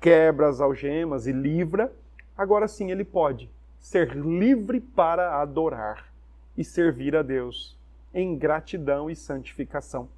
quebra 0.00 0.48
as 0.48 0.60
algemas 0.60 1.26
e 1.26 1.32
livra, 1.32 1.92
agora 2.36 2.68
sim 2.68 2.90
ele 2.90 3.04
pode 3.04 3.50
ser 3.80 4.14
livre 4.14 4.80
para 4.80 5.40
adorar 5.40 6.12
e 6.56 6.64
servir 6.64 7.16
a 7.16 7.22
Deus 7.22 7.76
em 8.14 8.36
gratidão 8.36 9.10
e 9.10 9.16
santificação. 9.16 10.08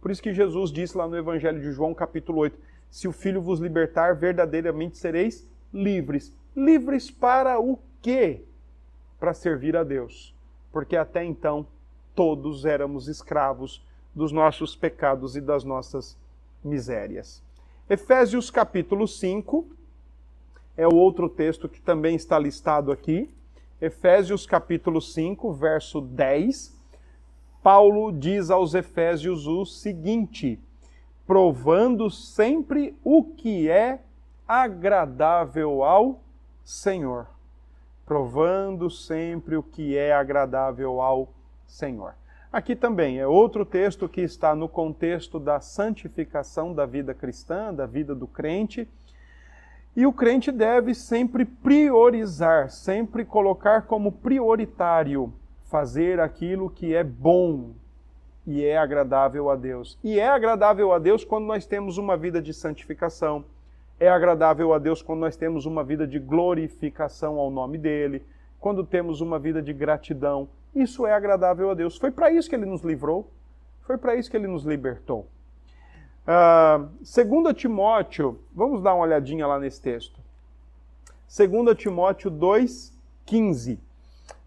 Por 0.00 0.10
isso 0.10 0.22
que 0.22 0.32
Jesus 0.32 0.70
disse 0.70 0.96
lá 0.96 1.06
no 1.06 1.16
Evangelho 1.16 1.60
de 1.60 1.72
João, 1.72 1.92
capítulo 1.94 2.38
8: 2.38 2.58
Se 2.90 3.08
o 3.08 3.12
Filho 3.12 3.42
vos 3.42 3.60
libertar, 3.60 4.14
verdadeiramente 4.14 4.96
sereis 4.96 5.46
livres. 5.72 6.34
Livres 6.56 7.10
para 7.10 7.60
o 7.60 7.78
quê? 8.00 8.44
Para 9.20 9.32
servir 9.34 9.76
a 9.76 9.84
Deus. 9.84 10.34
Porque 10.72 10.96
até 10.96 11.24
então 11.24 11.64
todos 12.14 12.64
éramos 12.64 13.06
escravos 13.06 13.80
dos 14.14 14.32
nossos 14.32 14.74
pecados 14.74 15.36
e 15.36 15.40
das 15.40 15.62
nossas 15.62 16.18
misérias. 16.64 17.42
Efésios 17.88 18.50
capítulo 18.50 19.06
5 19.06 19.66
é 20.76 20.86
o 20.86 20.94
outro 20.94 21.28
texto 21.28 21.68
que 21.68 21.80
também 21.80 22.16
está 22.16 22.38
listado 22.38 22.90
aqui. 22.90 23.28
Efésios 23.80 24.46
capítulo 24.46 25.00
5, 25.00 25.52
verso 25.52 26.00
10. 26.00 26.78
Paulo 27.62 28.12
diz 28.12 28.50
aos 28.50 28.74
Efésios 28.74 29.46
o 29.46 29.64
seguinte: 29.64 30.58
provando 31.26 32.10
sempre 32.10 32.96
o 33.04 33.22
que 33.22 33.68
é 33.68 34.00
agradável 34.46 35.84
ao 35.84 36.20
Senhor. 36.64 37.26
Provando 38.10 38.90
sempre 38.90 39.56
o 39.56 39.62
que 39.62 39.96
é 39.96 40.12
agradável 40.12 41.00
ao 41.00 41.28
Senhor. 41.64 42.14
Aqui 42.52 42.74
também 42.74 43.20
é 43.20 43.26
outro 43.28 43.64
texto 43.64 44.08
que 44.08 44.20
está 44.20 44.52
no 44.52 44.68
contexto 44.68 45.38
da 45.38 45.60
santificação 45.60 46.74
da 46.74 46.84
vida 46.84 47.14
cristã, 47.14 47.72
da 47.72 47.86
vida 47.86 48.12
do 48.12 48.26
crente. 48.26 48.88
E 49.94 50.04
o 50.06 50.12
crente 50.12 50.50
deve 50.50 50.92
sempre 50.92 51.44
priorizar, 51.44 52.68
sempre 52.68 53.24
colocar 53.24 53.82
como 53.82 54.10
prioritário 54.10 55.32
fazer 55.66 56.18
aquilo 56.18 56.68
que 56.68 56.92
é 56.92 57.04
bom 57.04 57.70
e 58.44 58.64
é 58.64 58.76
agradável 58.76 59.48
a 59.48 59.54
Deus. 59.54 59.96
E 60.02 60.18
é 60.18 60.26
agradável 60.26 60.92
a 60.92 60.98
Deus 60.98 61.24
quando 61.24 61.44
nós 61.44 61.64
temos 61.64 61.96
uma 61.96 62.16
vida 62.16 62.42
de 62.42 62.52
santificação. 62.52 63.44
É 64.00 64.08
agradável 64.08 64.72
a 64.72 64.78
Deus 64.78 65.02
quando 65.02 65.20
nós 65.20 65.36
temos 65.36 65.66
uma 65.66 65.84
vida 65.84 66.06
de 66.06 66.18
glorificação 66.18 67.38
ao 67.38 67.50
nome 67.50 67.78
dele, 67.78 68.24
quando 68.58 68.84
temos 68.84 69.20
uma 69.20 69.38
vida 69.38 69.62
de 69.62 69.72
gratidão 69.72 70.48
isso 70.74 71.06
é 71.06 71.12
agradável 71.12 71.70
a 71.70 71.74
Deus. 71.74 71.96
Foi 71.96 72.10
para 72.10 72.30
isso 72.30 72.48
que 72.48 72.54
ele 72.54 72.66
nos 72.66 72.82
livrou, 72.82 73.30
foi 73.82 73.98
para 73.98 74.14
isso 74.14 74.30
que 74.30 74.36
ele 74.36 74.46
nos 74.46 74.64
libertou. 74.64 75.26
Uh, 76.22 76.88
segundo 77.02 77.52
Timóteo, 77.52 78.38
vamos 78.54 78.82
dar 78.82 78.94
uma 78.94 79.04
olhadinha 79.04 79.46
lá 79.46 79.58
nesse 79.58 79.80
texto. 79.80 80.20
2 81.36 81.76
Timóteo 81.76 82.30
2,15. 82.30 83.78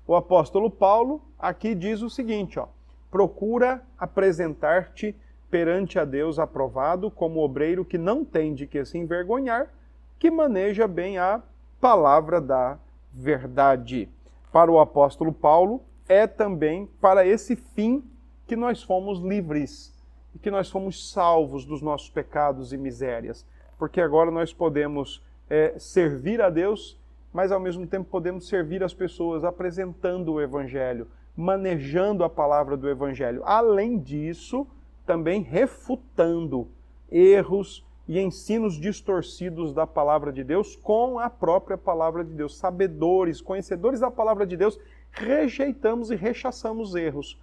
O 0.07 0.15
apóstolo 0.15 0.69
Paulo 0.69 1.21
aqui 1.37 1.75
diz 1.75 2.01
o 2.01 2.09
seguinte: 2.09 2.57
ó, 2.57 2.67
procura 3.11 3.81
apresentar-te 3.97 5.15
perante 5.53 5.99
a 5.99 6.03
Deus 6.03 6.39
aprovado 6.39 7.11
como 7.11 7.43
obreiro 7.43 7.85
que 7.85 7.99
não 7.99 8.25
tem 8.25 8.55
de 8.55 8.65
que 8.65 8.83
se 8.83 8.97
envergonhar, 8.97 9.71
que 10.17 10.31
maneja 10.31 10.87
bem 10.87 11.19
a 11.19 11.43
palavra 11.79 12.41
da 12.41 12.79
verdade. 13.13 14.09
Para 14.51 14.71
o 14.71 14.79
apóstolo 14.79 15.31
Paulo, 15.31 15.83
é 16.09 16.25
também 16.25 16.89
para 16.99 17.23
esse 17.23 17.55
fim 17.55 18.03
que 18.47 18.55
nós 18.55 18.81
fomos 18.81 19.19
livres 19.19 19.93
e 20.33 20.39
que 20.39 20.49
nós 20.49 20.71
fomos 20.71 21.11
salvos 21.11 21.65
dos 21.65 21.83
nossos 21.83 22.09
pecados 22.09 22.73
e 22.73 22.77
misérias. 22.77 23.45
Porque 23.77 24.01
agora 24.01 24.31
nós 24.31 24.51
podemos 24.51 25.23
é, 25.47 25.75
servir 25.77 26.41
a 26.41 26.49
Deus, 26.49 26.99
mas 27.31 27.51
ao 27.51 27.59
mesmo 27.59 27.85
tempo 27.85 28.09
podemos 28.09 28.47
servir 28.47 28.83
as 28.83 28.95
pessoas 28.95 29.43
apresentando 29.43 30.33
o 30.33 30.41
Evangelho, 30.41 31.07
manejando 31.37 32.23
a 32.23 32.29
palavra 32.29 32.75
do 32.75 32.89
Evangelho. 32.89 33.43
Além 33.45 33.99
disso, 33.99 34.65
também 35.05 35.41
refutando 35.41 36.67
erros 37.11 37.85
e 38.07 38.19
ensinos 38.19 38.79
distorcidos 38.79 39.73
da 39.73 39.87
palavra 39.87 40.31
de 40.31 40.43
Deus 40.43 40.75
com 40.75 41.19
a 41.19 41.29
própria 41.29 41.77
palavra 41.77 42.23
de 42.23 42.33
Deus. 42.33 42.57
Sabedores, 42.57 43.41
conhecedores 43.41 43.99
da 43.99 44.11
palavra 44.11 44.45
de 44.45 44.57
Deus 44.57 44.79
rejeitamos 45.11 46.11
e 46.11 46.15
rechaçamos 46.15 46.95
erros. 46.95 47.39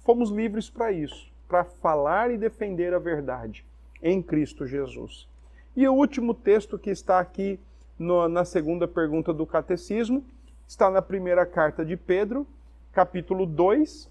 Fomos 0.00 0.30
livres 0.30 0.68
para 0.68 0.92
isso, 0.92 1.32
para 1.48 1.64
falar 1.64 2.30
e 2.30 2.38
defender 2.38 2.92
a 2.92 2.98
verdade 2.98 3.64
em 4.02 4.22
Cristo 4.22 4.66
Jesus. 4.66 5.26
E 5.74 5.88
o 5.88 5.94
último 5.94 6.34
texto 6.34 6.78
que 6.78 6.90
está 6.90 7.18
aqui 7.18 7.58
no, 7.98 8.28
na 8.28 8.44
segunda 8.44 8.86
pergunta 8.86 9.32
do 9.32 9.46
catecismo 9.46 10.24
está 10.68 10.90
na 10.90 11.02
primeira 11.02 11.46
carta 11.46 11.84
de 11.84 11.96
Pedro, 11.96 12.46
capítulo 12.92 13.46
2, 13.46 14.10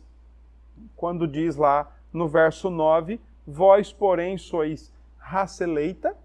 quando 0.95 1.27
diz 1.27 1.55
lá 1.55 1.91
no 2.13 2.27
verso 2.27 2.69
9: 2.69 3.19
Vós, 3.45 3.91
porém, 3.91 4.37
sois 4.37 4.93
raça 5.17 5.63
eleita, 5.63 6.15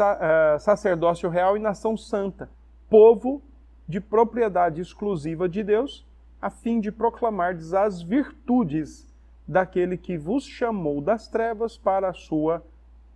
eh, 0.00 0.58
sacerdócio 0.58 1.28
real 1.28 1.56
e 1.56 1.60
nação 1.60 1.96
santa, 1.96 2.48
povo 2.88 3.42
de 3.86 4.00
propriedade 4.00 4.80
exclusiva 4.80 5.48
de 5.48 5.62
Deus, 5.62 6.06
a 6.40 6.48
fim 6.48 6.80
de 6.80 6.90
proclamar 6.90 7.56
as 7.76 8.02
virtudes 8.02 9.06
daquele 9.46 9.96
que 9.96 10.16
vos 10.16 10.44
chamou 10.44 11.00
das 11.00 11.28
trevas 11.28 11.76
para 11.76 12.08
a 12.08 12.14
sua 12.14 12.64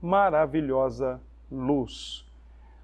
maravilhosa 0.03 1.21
luz. 1.51 2.25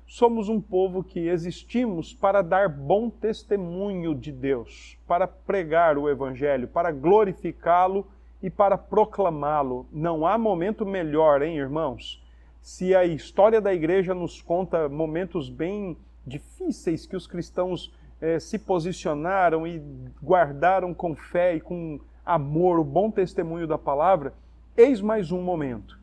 Somos 0.07 0.49
um 0.49 0.61
povo 0.61 1.03
que 1.03 1.29
existimos 1.29 2.13
para 2.13 2.43
dar 2.43 2.69
bom 2.69 3.09
testemunho 3.09 4.15
de 4.15 4.31
Deus, 4.31 4.99
para 5.07 5.27
pregar 5.27 5.97
o 5.97 6.09
Evangelho, 6.09 6.69
para 6.69 6.93
glorificá-lo 6.93 8.07
e 8.43 8.51
para 8.51 8.77
proclamá-lo. 8.77 9.87
Não 9.93 10.27
há 10.27 10.37
momento 10.37 10.85
melhor, 10.85 11.43
hein, 11.43 11.57
irmãos? 11.57 12.23
Se 12.61 12.95
a 12.95 13.05
história 13.05 13.61
da 13.61 13.73
igreja 13.73 14.15
nos 14.15 14.43
conta 14.43 14.89
momentos 14.89 15.49
bem 15.49 15.97
difíceis 16.27 17.07
que 17.07 17.17
os 17.17 17.27
cristãos 17.27 17.93
eh, 18.21 18.39
se 18.39 18.59
posicionaram 18.59 19.67
e 19.67 19.83
guardaram 20.23 20.93
com 20.95 21.15
fé 21.15 21.57
e 21.57 21.61
com 21.61 22.01
amor 22.25 22.79
o 22.79 22.85
bom 22.85 23.11
testemunho 23.11 23.67
da 23.67 23.77
palavra, 23.77 24.33
eis 24.77 25.01
mais 25.01 25.33
um 25.33 25.43
momento. 25.43 25.99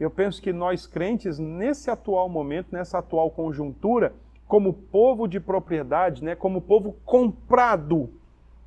Eu 0.00 0.10
penso 0.10 0.40
que 0.40 0.52
nós 0.52 0.86
crentes, 0.86 1.38
nesse 1.38 1.90
atual 1.90 2.28
momento, 2.28 2.68
nessa 2.72 2.98
atual 2.98 3.30
conjuntura, 3.30 4.14
como 4.46 4.72
povo 4.72 5.28
de 5.28 5.38
propriedade, 5.38 6.24
né, 6.24 6.34
como 6.34 6.62
povo 6.62 6.96
comprado 7.04 8.08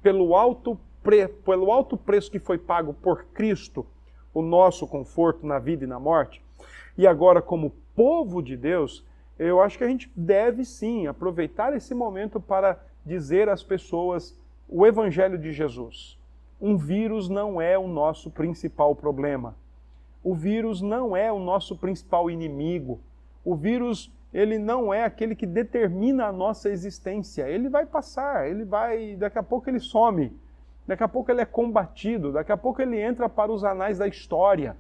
pelo 0.04 0.36
alto, 0.36 0.78
pelo 1.44 1.72
alto 1.72 1.98
preço 1.98 2.32
que 2.32 2.40
foi 2.40 2.58
pago 2.58 2.94
por 2.94 3.26
Cristo, 3.34 3.86
o 4.34 4.42
nosso 4.42 4.88
conforto 4.88 5.46
na 5.46 5.60
vida 5.60 5.84
e 5.84 5.88
na 5.88 6.00
morte, 6.00 6.42
e 6.98 7.08
agora 7.08 7.42
como 7.42 7.74
povo 7.96 8.42
de 8.42 8.56
Deus, 8.56 9.06
eu 9.38 9.62
acho 9.62 9.78
que 9.78 9.84
a 9.84 9.88
gente 9.88 10.12
deve 10.16 10.64
sim 10.64 11.08
aproveitar 11.08 11.76
esse 11.76 11.94
momento 11.94 12.40
para 12.40 12.80
dizer 13.06 13.50
às 13.50 13.64
pessoas 13.64 14.38
o 14.70 14.86
Evangelho 14.86 15.38
de 15.38 15.52
Jesus. 15.52 16.18
Um 16.62 16.78
vírus 16.78 17.28
não 17.28 17.60
é 17.60 17.78
o 17.78 17.88
nosso 17.88 18.30
principal 18.30 18.96
problema. 18.96 19.56
O 20.24 20.36
vírus 20.36 20.82
não 20.82 21.18
é 21.18 21.32
o 21.32 21.40
nosso 21.40 21.76
principal 21.76 22.30
inimigo. 22.30 23.00
O 23.44 23.56
vírus, 23.56 24.12
ele 24.32 24.60
não 24.60 24.94
é 24.94 25.04
aquele 25.04 25.36
que 25.36 25.48
determina 25.48 26.28
a 26.28 26.32
nossa 26.32 26.70
existência. 26.70 27.50
Ele 27.50 27.68
vai 27.68 27.88
passar, 27.88 28.48
ele 28.48 28.64
vai, 28.64 29.16
daqui 29.16 29.40
a 29.40 29.44
pouco 29.44 29.68
ele 29.68 29.80
some. 29.80 30.32
Daqui 30.88 31.04
a 31.04 31.08
pouco 31.08 31.32
ele 31.32 31.42
é 31.42 31.46
combatido, 31.46 32.32
daqui 32.32 32.52
a 32.52 32.58
pouco 32.58 32.82
ele 32.82 33.00
entra 33.00 33.30
para 33.30 33.52
os 33.52 33.64
anais 33.64 33.98
da 33.98 34.08
história. 34.08 34.76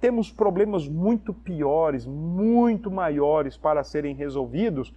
Temos 0.00 0.30
problemas 0.30 0.88
muito 0.88 1.34
piores, 1.34 2.06
muito 2.06 2.90
maiores 2.90 3.56
para 3.56 3.84
serem 3.84 4.14
resolvidos, 4.14 4.94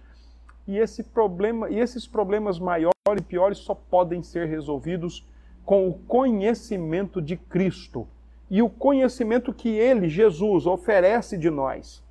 e, 0.66 0.78
esse 0.78 1.02
problema, 1.02 1.68
e 1.68 1.78
esses 1.78 2.06
problemas 2.06 2.58
maiores 2.58 2.94
e 3.18 3.22
piores 3.22 3.58
só 3.58 3.74
podem 3.74 4.22
ser 4.22 4.46
resolvidos 4.48 5.26
com 5.64 5.88
o 5.88 5.94
conhecimento 5.94 7.20
de 7.20 7.36
Cristo. 7.36 8.06
E 8.50 8.62
o 8.62 8.68
conhecimento 8.68 9.52
que 9.52 9.68
Ele, 9.68 10.08
Jesus, 10.08 10.66
oferece 10.66 11.36
de 11.36 11.50
nós, 11.50 12.02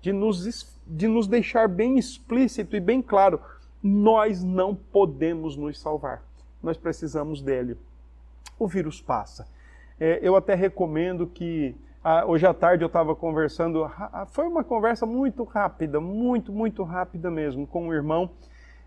de 0.00 0.12
nos, 0.12 0.76
de 0.86 1.08
nos 1.08 1.26
deixar 1.26 1.68
bem 1.68 1.98
explícito 1.98 2.76
e 2.76 2.80
bem 2.80 3.02
claro: 3.02 3.40
nós 3.82 4.42
não 4.42 4.74
podemos 4.74 5.56
nos 5.56 5.78
salvar, 5.78 6.22
nós 6.62 6.76
precisamos 6.76 7.42
dele. 7.42 7.76
O 8.58 8.68
vírus 8.68 9.00
passa. 9.00 9.46
É, 9.98 10.20
eu 10.22 10.36
até 10.36 10.54
recomendo 10.54 11.26
que. 11.26 11.74
Ah, 12.04 12.24
hoje 12.26 12.44
à 12.44 12.52
tarde 12.52 12.82
eu 12.82 12.88
estava 12.88 13.14
conversando, 13.14 13.88
foi 14.28 14.48
uma 14.48 14.64
conversa 14.64 15.06
muito 15.06 15.44
rápida, 15.44 16.00
muito, 16.00 16.52
muito 16.52 16.82
rápida 16.82 17.30
mesmo, 17.30 17.64
com 17.64 17.86
um 17.86 17.92
irmão, 17.92 18.28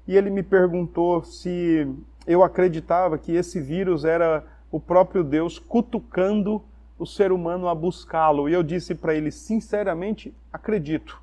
e 0.06 0.18
ele 0.18 0.30
me 0.30 0.44
perguntou 0.44 1.24
se 1.24 1.88
eu 2.28 2.44
acreditava 2.44 3.18
que 3.18 3.32
esse 3.32 3.62
vírus 3.62 4.04
era 4.04 4.44
o 4.70 4.82
próprio 4.82 5.24
Deus 5.24 5.58
cutucando 5.58 6.62
o 7.00 7.06
ser 7.06 7.32
humano 7.32 7.68
a 7.70 7.76
buscá-lo. 7.76 8.50
E 8.50 8.54
eu 8.54 8.64
disse 8.64 8.96
para 8.96 9.14
ele, 9.14 9.32
sinceramente, 9.32 10.34
acredito. 10.52 11.22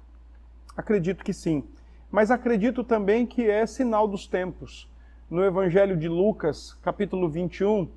Acredito 0.77 1.25
que 1.25 1.33
sim. 1.33 1.65
Mas 2.11 2.31
acredito 2.31 2.85
também 2.85 3.27
que 3.27 3.49
é 3.49 3.67
sinal 3.67 4.07
dos 4.07 4.27
tempos. 4.27 4.89
No 5.33 5.43
Evangelho 5.43 5.97
de 5.97 6.11
Lucas, 6.11 6.77
capítulo 6.83 7.27
21, 7.27 7.89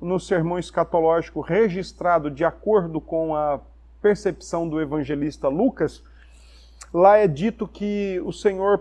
no 0.00 0.20
sermão 0.20 0.60
escatológico 0.60 1.40
registrado 1.40 2.30
de 2.30 2.44
acordo 2.44 3.00
com 3.00 3.34
a 3.34 3.58
percepção 4.00 4.68
do 4.68 4.80
evangelista 4.80 5.48
Lucas, 5.48 6.04
lá 6.92 7.16
é 7.16 7.26
dito 7.26 7.66
que 7.66 8.22
o 8.24 8.32
Senhor 8.32 8.80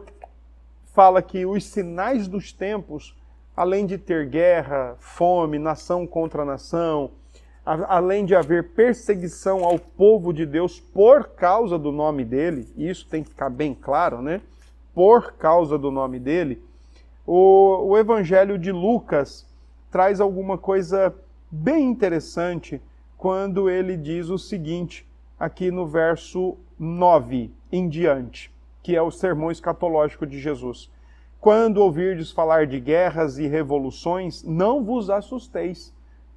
fala 0.93 1.23
que 1.23 1.43
os 1.43 1.65
sinais 1.65 2.27
dos 2.27 2.53
tempos, 2.53 3.17
além 3.57 3.83
de 3.87 3.97
ter 3.97 4.27
guerra, 4.27 4.95
fome, 4.99 5.57
nação 5.57 6.05
contra 6.05 6.45
nação, 6.45 7.09
além 7.65 8.25
de 8.25 8.35
haver 8.35 8.75
perseguição 8.75 9.65
ao 9.65 9.79
povo 9.79 10.31
de 10.31 10.45
Deus 10.45 10.79
por 10.79 11.29
causa 11.29 11.79
do 11.79 11.91
nome 11.91 12.23
dele, 12.23 12.71
e 12.77 12.87
isso 12.87 13.07
tem 13.07 13.23
que 13.23 13.31
ficar 13.31 13.49
bem 13.49 13.73
claro, 13.73 14.21
né? 14.21 14.39
Por 14.93 15.33
causa 15.33 15.79
do 15.79 15.89
nome 15.89 16.19
dele, 16.19 16.61
o, 17.25 17.89
o 17.89 17.97
Evangelho 17.97 18.57
de 18.57 18.71
Lucas 18.71 19.47
traz 19.91 20.19
alguma 20.19 20.57
coisa 20.57 21.13
bem 21.51 21.89
interessante 21.89 22.81
quando 23.17 23.69
ele 23.69 23.95
diz 23.95 24.29
o 24.29 24.37
seguinte, 24.37 25.07
aqui 25.39 25.71
no 25.71 25.85
verso 25.85 26.57
9 26.77 27.51
em 27.71 27.87
diante, 27.87 28.51
que 28.81 28.95
é 28.95 29.01
o 29.01 29.11
sermão 29.11 29.51
escatológico 29.51 30.25
de 30.25 30.39
Jesus. 30.39 30.91
Quando 31.39 31.77
ouvirdes 31.77 32.31
falar 32.31 32.67
de 32.67 32.79
guerras 32.79 33.37
e 33.37 33.47
revoluções, 33.47 34.43
não 34.43 34.83
vos 34.83 35.09
assusteis 35.09 35.93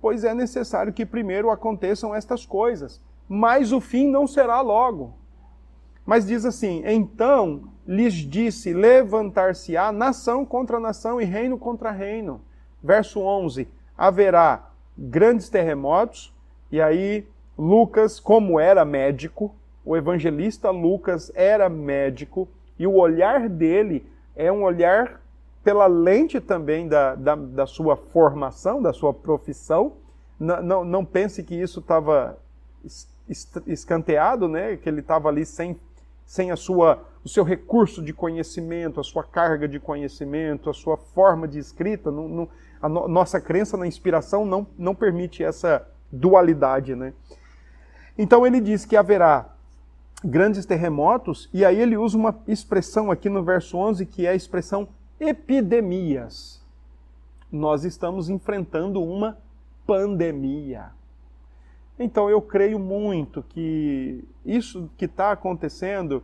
pois 0.06 0.24
é 0.24 0.34
necessário 0.34 0.92
que 0.92 1.06
primeiro 1.06 1.50
aconteçam 1.50 2.14
estas 2.14 2.44
coisas, 2.46 3.02
mas 3.28 3.72
o 3.72 3.80
fim 3.80 4.08
não 4.08 4.26
será 4.26 4.60
logo. 4.60 5.14
Mas 6.06 6.24
diz 6.24 6.44
assim: 6.44 6.82
então 6.86 7.64
lhes 7.86 8.14
disse: 8.14 8.72
levantar-se-á 8.72 9.90
nação 9.90 10.46
contra 10.46 10.78
nação 10.78 11.20
e 11.20 11.24
reino 11.24 11.58
contra 11.58 11.90
reino. 11.90 12.40
Verso 12.82 13.20
11: 13.20 13.68
haverá 13.98 14.70
grandes 14.96 15.48
terremotos, 15.48 16.32
e 16.70 16.80
aí 16.80 17.26
Lucas, 17.58 18.20
como 18.20 18.60
era 18.60 18.84
médico, 18.84 19.54
o 19.84 19.96
evangelista 19.96 20.70
Lucas 20.70 21.32
era 21.34 21.68
médico, 21.68 22.48
e 22.78 22.86
o 22.86 22.94
olhar 22.94 23.48
dele 23.48 24.06
é 24.36 24.52
um 24.52 24.62
olhar 24.62 25.20
pela 25.64 25.86
lente 25.86 26.40
também 26.40 26.86
da, 26.86 27.16
da, 27.16 27.34
da 27.34 27.66
sua 27.66 27.96
formação, 27.96 28.80
da 28.80 28.92
sua 28.92 29.12
profissão. 29.12 29.94
Não, 30.38 30.62
não, 30.62 30.84
não 30.84 31.04
pense 31.04 31.42
que 31.42 31.54
isso 31.54 31.80
estava 31.80 32.38
escanteado, 33.66 34.46
né? 34.46 34.76
que 34.76 34.88
ele 34.88 35.00
estava 35.00 35.28
ali 35.28 35.44
sem, 35.44 35.76
sem 36.26 36.50
a 36.50 36.56
sua, 36.56 37.04
o 37.24 37.28
seu 37.28 37.44
recurso 37.44 38.02
de 38.02 38.12
conhecimento, 38.12 39.00
a 39.00 39.04
sua 39.04 39.22
carga 39.22 39.68
de 39.68 39.78
conhecimento, 39.78 40.68
a 40.68 40.74
sua 40.74 40.96
forma 40.96 41.46
de 41.46 41.58
escrita. 41.58 42.10
Não, 42.10 42.28
não, 42.28 42.48
a 42.82 42.88
no, 42.88 43.06
nossa 43.06 43.40
crença 43.40 43.76
na 43.76 43.86
inspiração 43.86 44.44
não, 44.44 44.66
não 44.76 44.94
permite 44.94 45.44
essa 45.44 45.86
dualidade. 46.10 46.96
Né? 46.96 47.14
Então 48.18 48.44
ele 48.44 48.60
diz 48.60 48.84
que 48.84 48.96
haverá 48.96 49.54
grandes 50.24 50.66
terremotos, 50.66 51.48
e 51.52 51.64
aí 51.64 51.80
ele 51.80 51.96
usa 51.96 52.16
uma 52.16 52.36
expressão 52.48 53.10
aqui 53.10 53.28
no 53.28 53.44
verso 53.44 53.76
11 53.76 54.04
que 54.06 54.26
é 54.26 54.30
a 54.30 54.34
expressão 54.34 54.88
epidemias. 55.20 56.60
Nós 57.52 57.84
estamos 57.84 58.28
enfrentando 58.28 59.02
uma 59.02 59.38
pandemia. 59.86 60.90
Então 61.98 62.28
eu 62.28 62.42
creio 62.42 62.78
muito 62.78 63.42
que 63.42 64.22
isso 64.44 64.90
que 64.96 65.06
está 65.06 65.32
acontecendo 65.32 66.22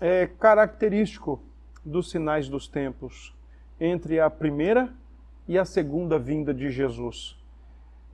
é 0.00 0.26
característico 0.26 1.40
dos 1.84 2.10
sinais 2.10 2.48
dos 2.48 2.68
tempos 2.68 3.34
entre 3.80 4.20
a 4.20 4.30
primeira 4.30 4.92
e 5.46 5.58
a 5.58 5.64
segunda 5.64 6.18
vinda 6.18 6.54
de 6.54 6.70
Jesus. 6.70 7.36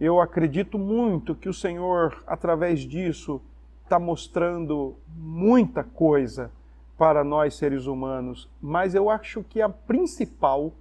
Eu 0.00 0.20
acredito 0.20 0.78
muito 0.78 1.34
que 1.34 1.48
o 1.48 1.54
Senhor, 1.54 2.22
através 2.26 2.80
disso, 2.80 3.40
está 3.82 3.98
mostrando 3.98 4.96
muita 5.16 5.84
coisa 5.84 6.50
para 6.96 7.22
nós 7.22 7.54
seres 7.54 7.86
humanos, 7.86 8.48
mas 8.60 8.94
eu 8.94 9.10
acho 9.10 9.42
que 9.42 9.60
a 9.60 9.68
principal 9.68 10.72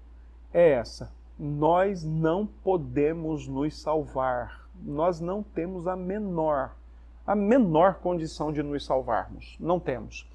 é 0.53 0.71
essa. 0.71 1.11
Nós 1.37 2.03
não 2.03 2.45
podemos 2.45 3.47
nos 3.47 3.75
salvar. 3.75 4.62
Nós 4.85 5.19
não 5.19 5.41
temos 5.41 5.87
a 5.87 5.95
menor, 5.95 6.75
a 7.25 7.35
menor 7.35 7.95
condição 7.95 8.51
de 8.51 8.61
nos 8.61 8.85
salvarmos. 8.85 9.55
Não 9.59 9.79
temos. 9.79 10.29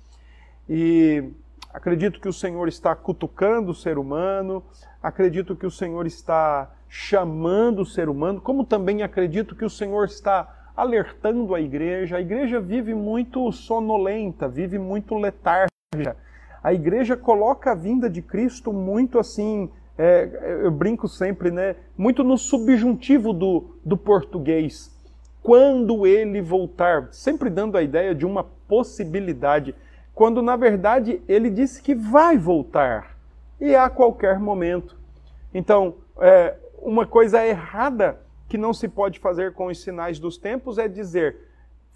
E 0.69 1.31
acredito 1.73 2.21
que 2.21 2.29
o 2.29 2.33
Senhor 2.33 2.67
está 2.69 2.95
cutucando 2.97 3.73
o 3.73 3.75
ser 3.75 3.99
humano, 3.99 4.63
acredito 5.03 5.55
que 5.55 5.67
o 5.67 5.71
Senhor 5.71 6.07
está 6.07 6.71
chamando 6.89 7.83
o 7.83 7.87
ser 7.87 8.09
humano, 8.09 8.41
como 8.41 8.65
também 8.65 9.03
acredito 9.03 9.55
que 9.55 9.65
o 9.65 9.71
Senhor 9.71 10.07
está 10.07 10.71
alertando 10.75 11.55
a 11.55 11.61
igreja. 11.61 12.17
A 12.17 12.21
igreja 12.21 12.61
vive 12.61 12.95
muito 12.95 13.51
sonolenta, 13.53 14.49
vive 14.49 14.79
muito 14.79 15.15
letárgica. 15.17 16.17
A 16.63 16.73
igreja 16.73 17.17
coloca 17.17 17.73
a 17.73 17.75
vinda 17.75 18.09
de 18.09 18.23
Cristo 18.23 18.73
muito 18.73 19.19
assim, 19.19 19.71
é, 19.99 20.61
eu 20.63 20.71
brinco 20.71 21.09
sempre, 21.09 21.51
né? 21.51 21.75
Muito 21.97 22.23
no 22.23 22.39
subjuntivo 22.39 23.33
do, 23.33 23.77
do 23.85 23.97
português. 23.97 24.97
Quando 25.43 26.07
ele 26.07 26.41
voltar, 26.41 27.09
sempre 27.11 27.51
dando 27.51 27.77
a 27.77 27.83
ideia 27.83 28.15
de 28.15 28.25
uma 28.25 28.45
possibilidade, 28.45 29.75
quando 30.15 30.41
na 30.41 30.57
verdade 30.57 31.21
ele 31.27 31.51
disse 31.51 31.83
que 31.83 31.95
vai 31.95 32.39
voltar 32.39 33.17
e 33.61 33.75
a 33.75 33.91
qualquer 33.91 34.39
momento. 34.39 34.97
Então, 35.53 35.97
é, 36.21 36.55
uma 36.81 37.07
coisa 37.07 37.45
errada 37.45 38.21
que 38.49 38.57
não 38.57 38.73
se 38.73 38.89
pode 38.89 39.19
fazer 39.19 39.53
com 39.53 39.67
os 39.67 39.83
sinais 39.83 40.19
dos 40.19 40.39
tempos 40.39 40.79
é 40.79 40.87
dizer, 40.87 41.37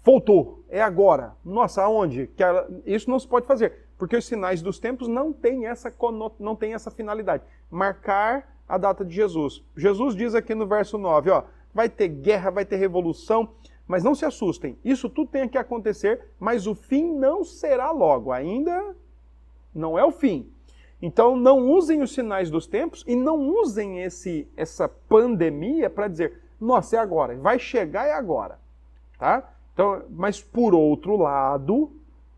voltou, 0.03 0.63
é 0.69 0.81
agora. 0.81 1.33
Nossa, 1.43 1.83
aonde? 1.83 2.29
Isso 2.85 3.09
não 3.09 3.19
se 3.19 3.27
pode 3.27 3.45
fazer, 3.45 3.82
porque 3.97 4.17
os 4.17 4.25
sinais 4.25 4.61
dos 4.61 4.79
tempos 4.79 5.07
não 5.07 5.31
têm 5.31 5.67
essa, 5.67 5.93
não 6.39 6.55
têm 6.55 6.73
essa 6.73 6.91
finalidade. 6.91 7.43
Marcar 7.69 8.55
a 8.67 8.77
data 8.77 9.03
de 9.03 9.13
Jesus. 9.13 9.63
Jesus 9.75 10.15
diz 10.15 10.35
aqui 10.35 10.55
no 10.55 10.67
verso 10.67 10.97
9, 10.97 11.29
ó, 11.29 11.43
vai 11.73 11.89
ter 11.89 12.07
guerra, 12.07 12.51
vai 12.51 12.65
ter 12.65 12.77
revolução, 12.77 13.49
mas 13.87 14.03
não 14.03 14.15
se 14.15 14.25
assustem. 14.25 14.77
Isso 14.83 15.09
tudo 15.09 15.31
tem 15.31 15.47
que 15.47 15.57
acontecer, 15.57 16.21
mas 16.39 16.67
o 16.67 16.73
fim 16.73 17.13
não 17.13 17.43
será 17.43 17.91
logo. 17.91 18.31
Ainda 18.31 18.95
não 19.73 19.97
é 19.97 20.03
o 20.03 20.11
fim. 20.11 20.49
Então 21.01 21.35
não 21.35 21.69
usem 21.69 22.01
os 22.01 22.13
sinais 22.13 22.49
dos 22.49 22.65
tempos 22.65 23.03
e 23.05 23.15
não 23.15 23.49
usem 23.49 23.99
esse 24.01 24.47
essa 24.55 24.87
pandemia 24.87 25.89
para 25.89 26.07
dizer 26.07 26.41
nossa, 26.63 26.95
é 26.95 26.99
agora, 26.99 27.35
vai 27.35 27.59
chegar 27.59 28.07
é 28.07 28.13
agora, 28.13 28.57
tá? 29.19 29.53
Então, 29.73 30.03
mas 30.09 30.41
por 30.41 30.73
outro 30.73 31.17
lado, 31.17 31.91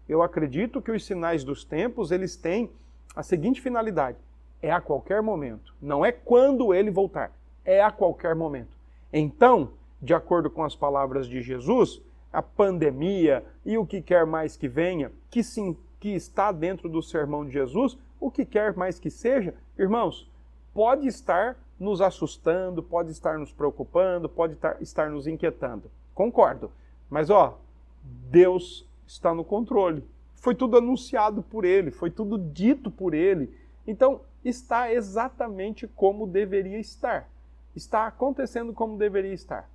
eu 0.07 0.21
acredito 0.21 0.81
que 0.81 0.91
os 0.91 1.05
sinais 1.05 1.43
dos 1.43 1.63
tempos, 1.63 2.11
eles 2.11 2.35
têm 2.35 2.69
a 3.15 3.23
seguinte 3.23 3.61
finalidade: 3.61 4.17
é 4.61 4.71
a 4.71 4.81
qualquer 4.81 5.21
momento, 5.21 5.73
não 5.81 6.05
é 6.05 6.11
quando 6.11 6.73
ele 6.73 6.91
voltar, 6.91 7.31
é 7.63 7.81
a 7.81 7.91
qualquer 7.91 8.35
momento. 8.35 8.75
Então, 9.11 9.71
de 10.01 10.13
acordo 10.13 10.49
com 10.49 10.63
as 10.63 10.75
palavras 10.75 11.27
de 11.27 11.41
Jesus, 11.41 12.01
a 12.31 12.41
pandemia 12.41 13.43
e 13.65 13.77
o 13.77 13.85
que 13.85 14.01
quer 14.01 14.25
mais 14.25 14.57
que 14.57 14.67
venha, 14.67 15.11
que 15.29 15.43
sim, 15.43 15.75
que 15.99 16.09
está 16.09 16.51
dentro 16.51 16.89
do 16.89 17.01
sermão 17.01 17.45
de 17.45 17.51
Jesus, 17.51 17.97
o 18.19 18.29
que 18.29 18.45
quer 18.45 18.75
mais 18.75 18.99
que 18.99 19.09
seja, 19.09 19.53
irmãos, 19.77 20.29
pode 20.73 21.07
estar 21.07 21.57
nos 21.79 22.01
assustando, 22.01 22.83
pode 22.83 23.11
estar 23.11 23.37
nos 23.37 23.51
preocupando, 23.51 24.29
pode 24.29 24.57
estar 24.81 25.09
nos 25.09 25.27
inquietando. 25.27 25.89
Concordo. 26.13 26.71
Mas 27.09 27.29
ó, 27.29 27.57
Deus 28.03 28.87
está 29.07 29.33
no 29.33 29.43
controle. 29.43 30.03
Foi 30.35 30.53
tudo 30.53 30.77
anunciado 30.77 31.41
por 31.41 31.65
ele, 31.65 31.91
foi 31.91 32.11
tudo 32.11 32.37
dito 32.37 32.91
por 32.91 33.13
ele. 33.13 33.55
Então, 33.87 34.21
está 34.43 34.91
exatamente 34.91 35.87
como 35.87 36.27
deveria 36.27 36.79
estar. 36.79 37.29
está 37.75 38.07
acontecendo 38.07 38.71
como 38.73 38.97
deveria 38.97 39.33
estar. 39.33 39.69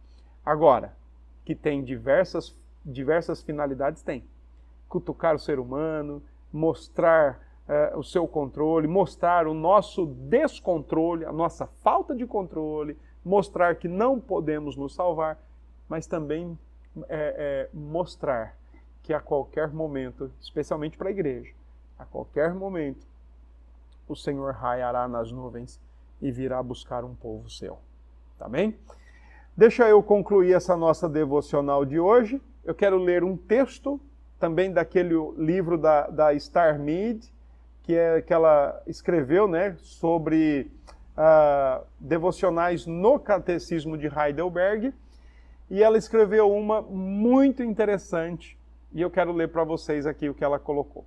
Agora, 0.44 0.96
que 1.44 1.54
tem 1.54 1.82
diversas, 1.82 2.56
diversas 2.84 3.42
finalidades, 3.42 4.02
tem. 4.02 4.24
Cutucar 4.88 5.34
o 5.34 5.38
ser 5.38 5.58
humano, 5.58 6.22
mostrar 6.52 7.40
uh, 7.68 7.98
o 7.98 8.02
seu 8.02 8.26
controle, 8.26 8.86
mostrar 8.86 9.46
o 9.46 9.54
nosso 9.54 10.06
descontrole, 10.06 11.24
a 11.24 11.32
nossa 11.32 11.66
falta 11.66 12.14
de 12.14 12.26
controle, 12.26 12.96
mostrar 13.24 13.76
que 13.76 13.86
não 13.86 14.18
podemos 14.18 14.76
nos 14.76 14.94
salvar, 14.94 15.38
mas 15.88 16.06
também 16.06 16.58
é, 17.08 17.68
é, 17.68 17.76
mostrar 17.76 18.56
que 19.02 19.12
a 19.12 19.20
qualquer 19.20 19.68
momento, 19.72 20.30
especialmente 20.40 20.96
para 20.96 21.08
a 21.08 21.12
igreja, 21.12 21.52
a 21.98 22.04
qualquer 22.04 22.54
momento, 22.54 23.06
o 24.08 24.16
Senhor 24.16 24.52
raiará 24.54 25.06
nas 25.06 25.30
nuvens 25.30 25.80
e 26.20 26.30
virá 26.30 26.62
buscar 26.62 27.04
um 27.04 27.14
povo 27.14 27.48
seu. 27.48 27.78
Tá 28.38 28.48
bem? 28.48 28.76
Deixa 29.56 29.88
eu 29.88 30.02
concluir 30.02 30.54
essa 30.54 30.76
nossa 30.76 31.08
devocional 31.08 31.84
de 31.84 31.98
hoje. 31.98 32.40
Eu 32.64 32.74
quero 32.74 32.96
ler 32.96 33.22
um 33.22 33.36
texto 33.36 34.00
também 34.38 34.72
daquele 34.72 35.14
livro 35.36 35.76
da, 35.76 36.06
da 36.08 36.38
Star 36.38 36.78
Mead, 36.78 37.30
que, 37.82 37.94
é, 37.94 38.22
que 38.22 38.32
ela 38.32 38.82
escreveu 38.86 39.46
né, 39.46 39.76
sobre 39.78 40.70
uh, 41.16 41.84
devocionais 41.98 42.86
no 42.86 43.18
Catecismo 43.18 43.98
de 43.98 44.06
Heidelberg. 44.06 44.94
E 45.70 45.82
ela 45.82 45.98
escreveu 45.98 46.50
uma 46.50 46.82
muito 46.82 47.62
interessante, 47.62 48.58
e 48.92 49.00
eu 49.00 49.10
quero 49.10 49.32
ler 49.32 49.48
para 49.48 49.64
vocês 49.64 50.06
aqui 50.06 50.28
o 50.28 50.34
que 50.34 50.44
ela 50.44 50.58
colocou. 50.58 51.04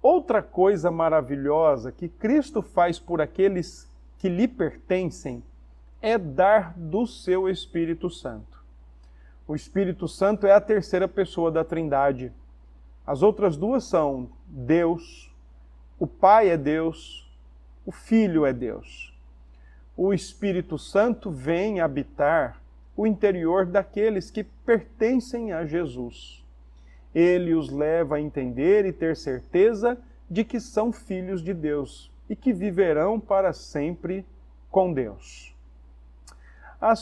Outra 0.00 0.42
coisa 0.42 0.90
maravilhosa 0.90 1.92
que 1.92 2.08
Cristo 2.08 2.62
faz 2.62 2.98
por 2.98 3.20
aqueles 3.20 3.88
que 4.18 4.28
lhe 4.28 4.48
pertencem 4.48 5.42
é 6.00 6.18
dar 6.18 6.74
do 6.76 7.06
seu 7.06 7.48
Espírito 7.48 8.10
Santo. 8.10 8.62
O 9.46 9.54
Espírito 9.54 10.08
Santo 10.08 10.46
é 10.46 10.52
a 10.52 10.60
terceira 10.60 11.06
pessoa 11.06 11.50
da 11.50 11.64
Trindade. 11.64 12.32
As 13.06 13.22
outras 13.22 13.56
duas 13.56 13.84
são 13.84 14.30
Deus, 14.46 15.30
o 15.98 16.06
Pai 16.06 16.48
é 16.48 16.56
Deus, 16.56 17.30
o 17.84 17.92
Filho 17.92 18.46
é 18.46 18.52
Deus. 18.52 19.12
O 19.96 20.12
Espírito 20.14 20.78
Santo 20.78 21.30
vem 21.30 21.80
habitar 21.80 22.60
o 22.96 23.06
interior 23.06 23.66
daqueles 23.66 24.30
que 24.30 24.42
pertencem 24.42 25.52
a 25.52 25.64
Jesus. 25.64 26.41
Ele 27.14 27.54
os 27.54 27.70
leva 27.70 28.16
a 28.16 28.20
entender 28.20 28.84
e 28.84 28.92
ter 28.92 29.16
certeza 29.16 29.98
de 30.30 30.44
que 30.44 30.58
são 30.60 30.92
filhos 30.92 31.42
de 31.42 31.52
Deus 31.52 32.10
e 32.28 32.34
que 32.34 32.52
viverão 32.52 33.20
para 33.20 33.52
sempre 33.52 34.24
com 34.70 34.92
Deus. 34.92 35.54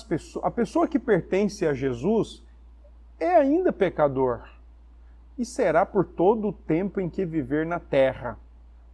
Pessoas, 0.08 0.44
a 0.44 0.50
pessoa 0.50 0.88
que 0.88 0.98
pertence 0.98 1.66
a 1.66 1.72
Jesus 1.72 2.44
é 3.18 3.36
ainda 3.36 3.72
pecador 3.72 4.42
e 5.38 5.44
será 5.44 5.86
por 5.86 6.04
todo 6.04 6.48
o 6.48 6.52
tempo 6.52 7.00
em 7.00 7.08
que 7.08 7.24
viver 7.24 7.64
na 7.64 7.78
terra. 7.78 8.38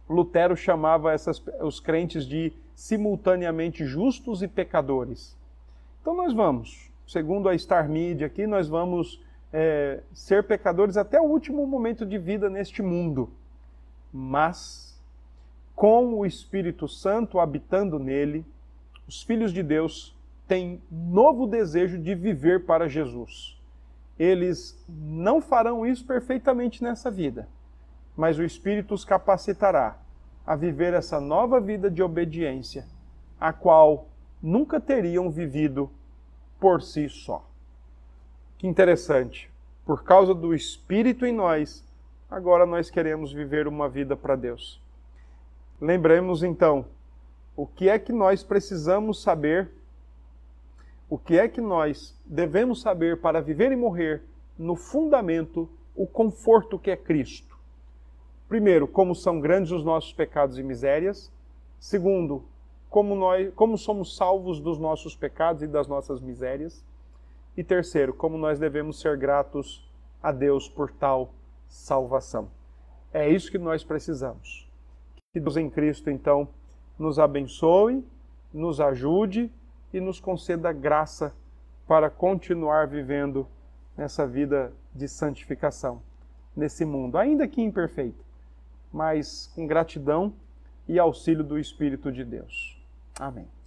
Lutero 0.09 0.55
chamava 0.55 1.11
essas, 1.11 1.43
os 1.59 1.79
crentes 1.79 2.25
de 2.25 2.53
simultaneamente 2.73 3.85
justos 3.85 4.41
e 4.41 4.47
pecadores. 4.47 5.35
Então 6.01 6.15
nós 6.15 6.33
vamos, 6.33 6.89
segundo 7.05 7.49
a 7.49 7.57
Star 7.57 7.89
Media 7.89 8.27
aqui, 8.27 8.47
nós 8.47 8.69
vamos 8.69 9.21
é, 9.51 10.01
ser 10.13 10.43
pecadores 10.43 10.97
até 10.97 11.19
o 11.19 11.25
último 11.25 11.65
momento 11.65 12.05
de 12.05 12.17
vida 12.17 12.49
neste 12.49 12.81
mundo. 12.81 13.29
Mas, 14.11 14.99
com 15.75 16.15
o 16.15 16.25
Espírito 16.25 16.87
Santo 16.87 17.39
habitando 17.39 17.99
nele, 17.99 18.45
os 19.07 19.23
filhos 19.23 19.53
de 19.53 19.63
Deus 19.63 20.17
têm 20.47 20.81
novo 20.91 21.47
desejo 21.47 21.97
de 21.97 22.15
viver 22.15 22.65
para 22.65 22.87
Jesus. 22.87 23.59
Eles 24.17 24.83
não 24.87 25.41
farão 25.41 25.85
isso 25.85 26.05
perfeitamente 26.05 26.83
nessa 26.83 27.11
vida 27.11 27.47
mas 28.17 28.39
o 28.39 28.43
Espírito 28.43 28.95
os 28.95 29.05
capacitará 29.05 29.99
a 30.45 30.55
viver 30.55 30.93
essa 30.93 31.21
nova 31.21 31.61
vida 31.61 31.89
de 31.91 32.01
obediência, 32.01 32.87
a 33.39 33.53
qual 33.53 34.07
nunca 34.41 34.81
teriam 34.81 35.29
vivido 35.29 35.89
por 36.59 36.81
si 36.81 37.07
só. 37.07 37.47
Que 38.57 38.67
interessante. 38.67 39.49
Por 39.85 40.03
causa 40.03 40.33
do 40.33 40.53
Espírito 40.53 41.25
em 41.25 41.31
nós, 41.31 41.85
agora 42.29 42.65
nós 42.65 42.89
queremos 42.89 43.31
viver 43.31 43.67
uma 43.67 43.87
vida 43.87 44.15
para 44.15 44.35
Deus. 44.35 44.81
Lembremos 45.79 46.41
então 46.41 46.85
o 47.55 47.67
que 47.67 47.87
é 47.87 47.99
que 47.99 48.11
nós 48.11 48.43
precisamos 48.43 49.21
saber, 49.21 49.69
o 51.09 51.17
que 51.17 51.37
é 51.37 51.47
que 51.47 51.61
nós 51.61 52.15
devemos 52.25 52.81
saber 52.81 53.21
para 53.21 53.41
viver 53.41 53.71
e 53.71 53.75
morrer 53.75 54.23
no 54.57 54.75
fundamento, 54.75 55.69
o 55.95 56.07
conforto 56.07 56.79
que 56.79 56.89
é 56.89 56.97
Cristo. 56.97 57.57
Primeiro, 58.49 58.87
como 58.87 59.13
são 59.13 59.39
grandes 59.39 59.71
os 59.71 59.83
nossos 59.83 60.13
pecados 60.13 60.57
e 60.57 60.63
misérias. 60.63 61.31
Segundo, 61.79 62.43
como, 62.89 63.15
nós, 63.15 63.53
como 63.53 63.77
somos 63.77 64.15
salvos 64.15 64.59
dos 64.59 64.79
nossos 64.79 65.15
pecados 65.15 65.61
e 65.61 65.67
das 65.67 65.87
nossas 65.87 66.21
misérias. 66.21 66.83
E 67.57 67.63
terceiro, 67.63 68.13
como 68.13 68.37
nós 68.37 68.59
devemos 68.59 69.01
ser 69.01 69.17
gratos 69.17 69.85
a 70.23 70.31
Deus 70.31 70.69
por 70.69 70.91
tal 70.91 71.33
salvação. 71.67 72.49
É 73.11 73.27
isso 73.29 73.51
que 73.51 73.57
nós 73.57 73.83
precisamos. 73.83 74.69
Que 75.33 75.39
Deus 75.39 75.57
em 75.57 75.69
Cristo, 75.69 76.09
então, 76.09 76.47
nos 76.97 77.19
abençoe, 77.19 78.05
nos 78.53 78.79
ajude 78.79 79.51
e 79.91 79.99
nos 79.99 80.19
conceda 80.19 80.71
graça 80.71 81.35
para 81.87 82.09
continuar 82.09 82.87
vivendo 82.87 83.47
nessa 83.97 84.27
vida 84.27 84.71
de 84.93 85.07
santificação, 85.07 86.01
nesse 86.55 86.85
mundo, 86.85 87.17
ainda 87.17 87.47
que 87.47 87.61
imperfeito 87.61 88.27
mas 88.91 89.51
com 89.53 89.67
gratidão 89.67 90.33
e 90.87 90.97
auxílio 90.97 91.43
do 91.43 91.59
Espírito 91.59 92.11
de 92.11 92.23
Deus. 92.23 92.81
Amém. 93.19 93.47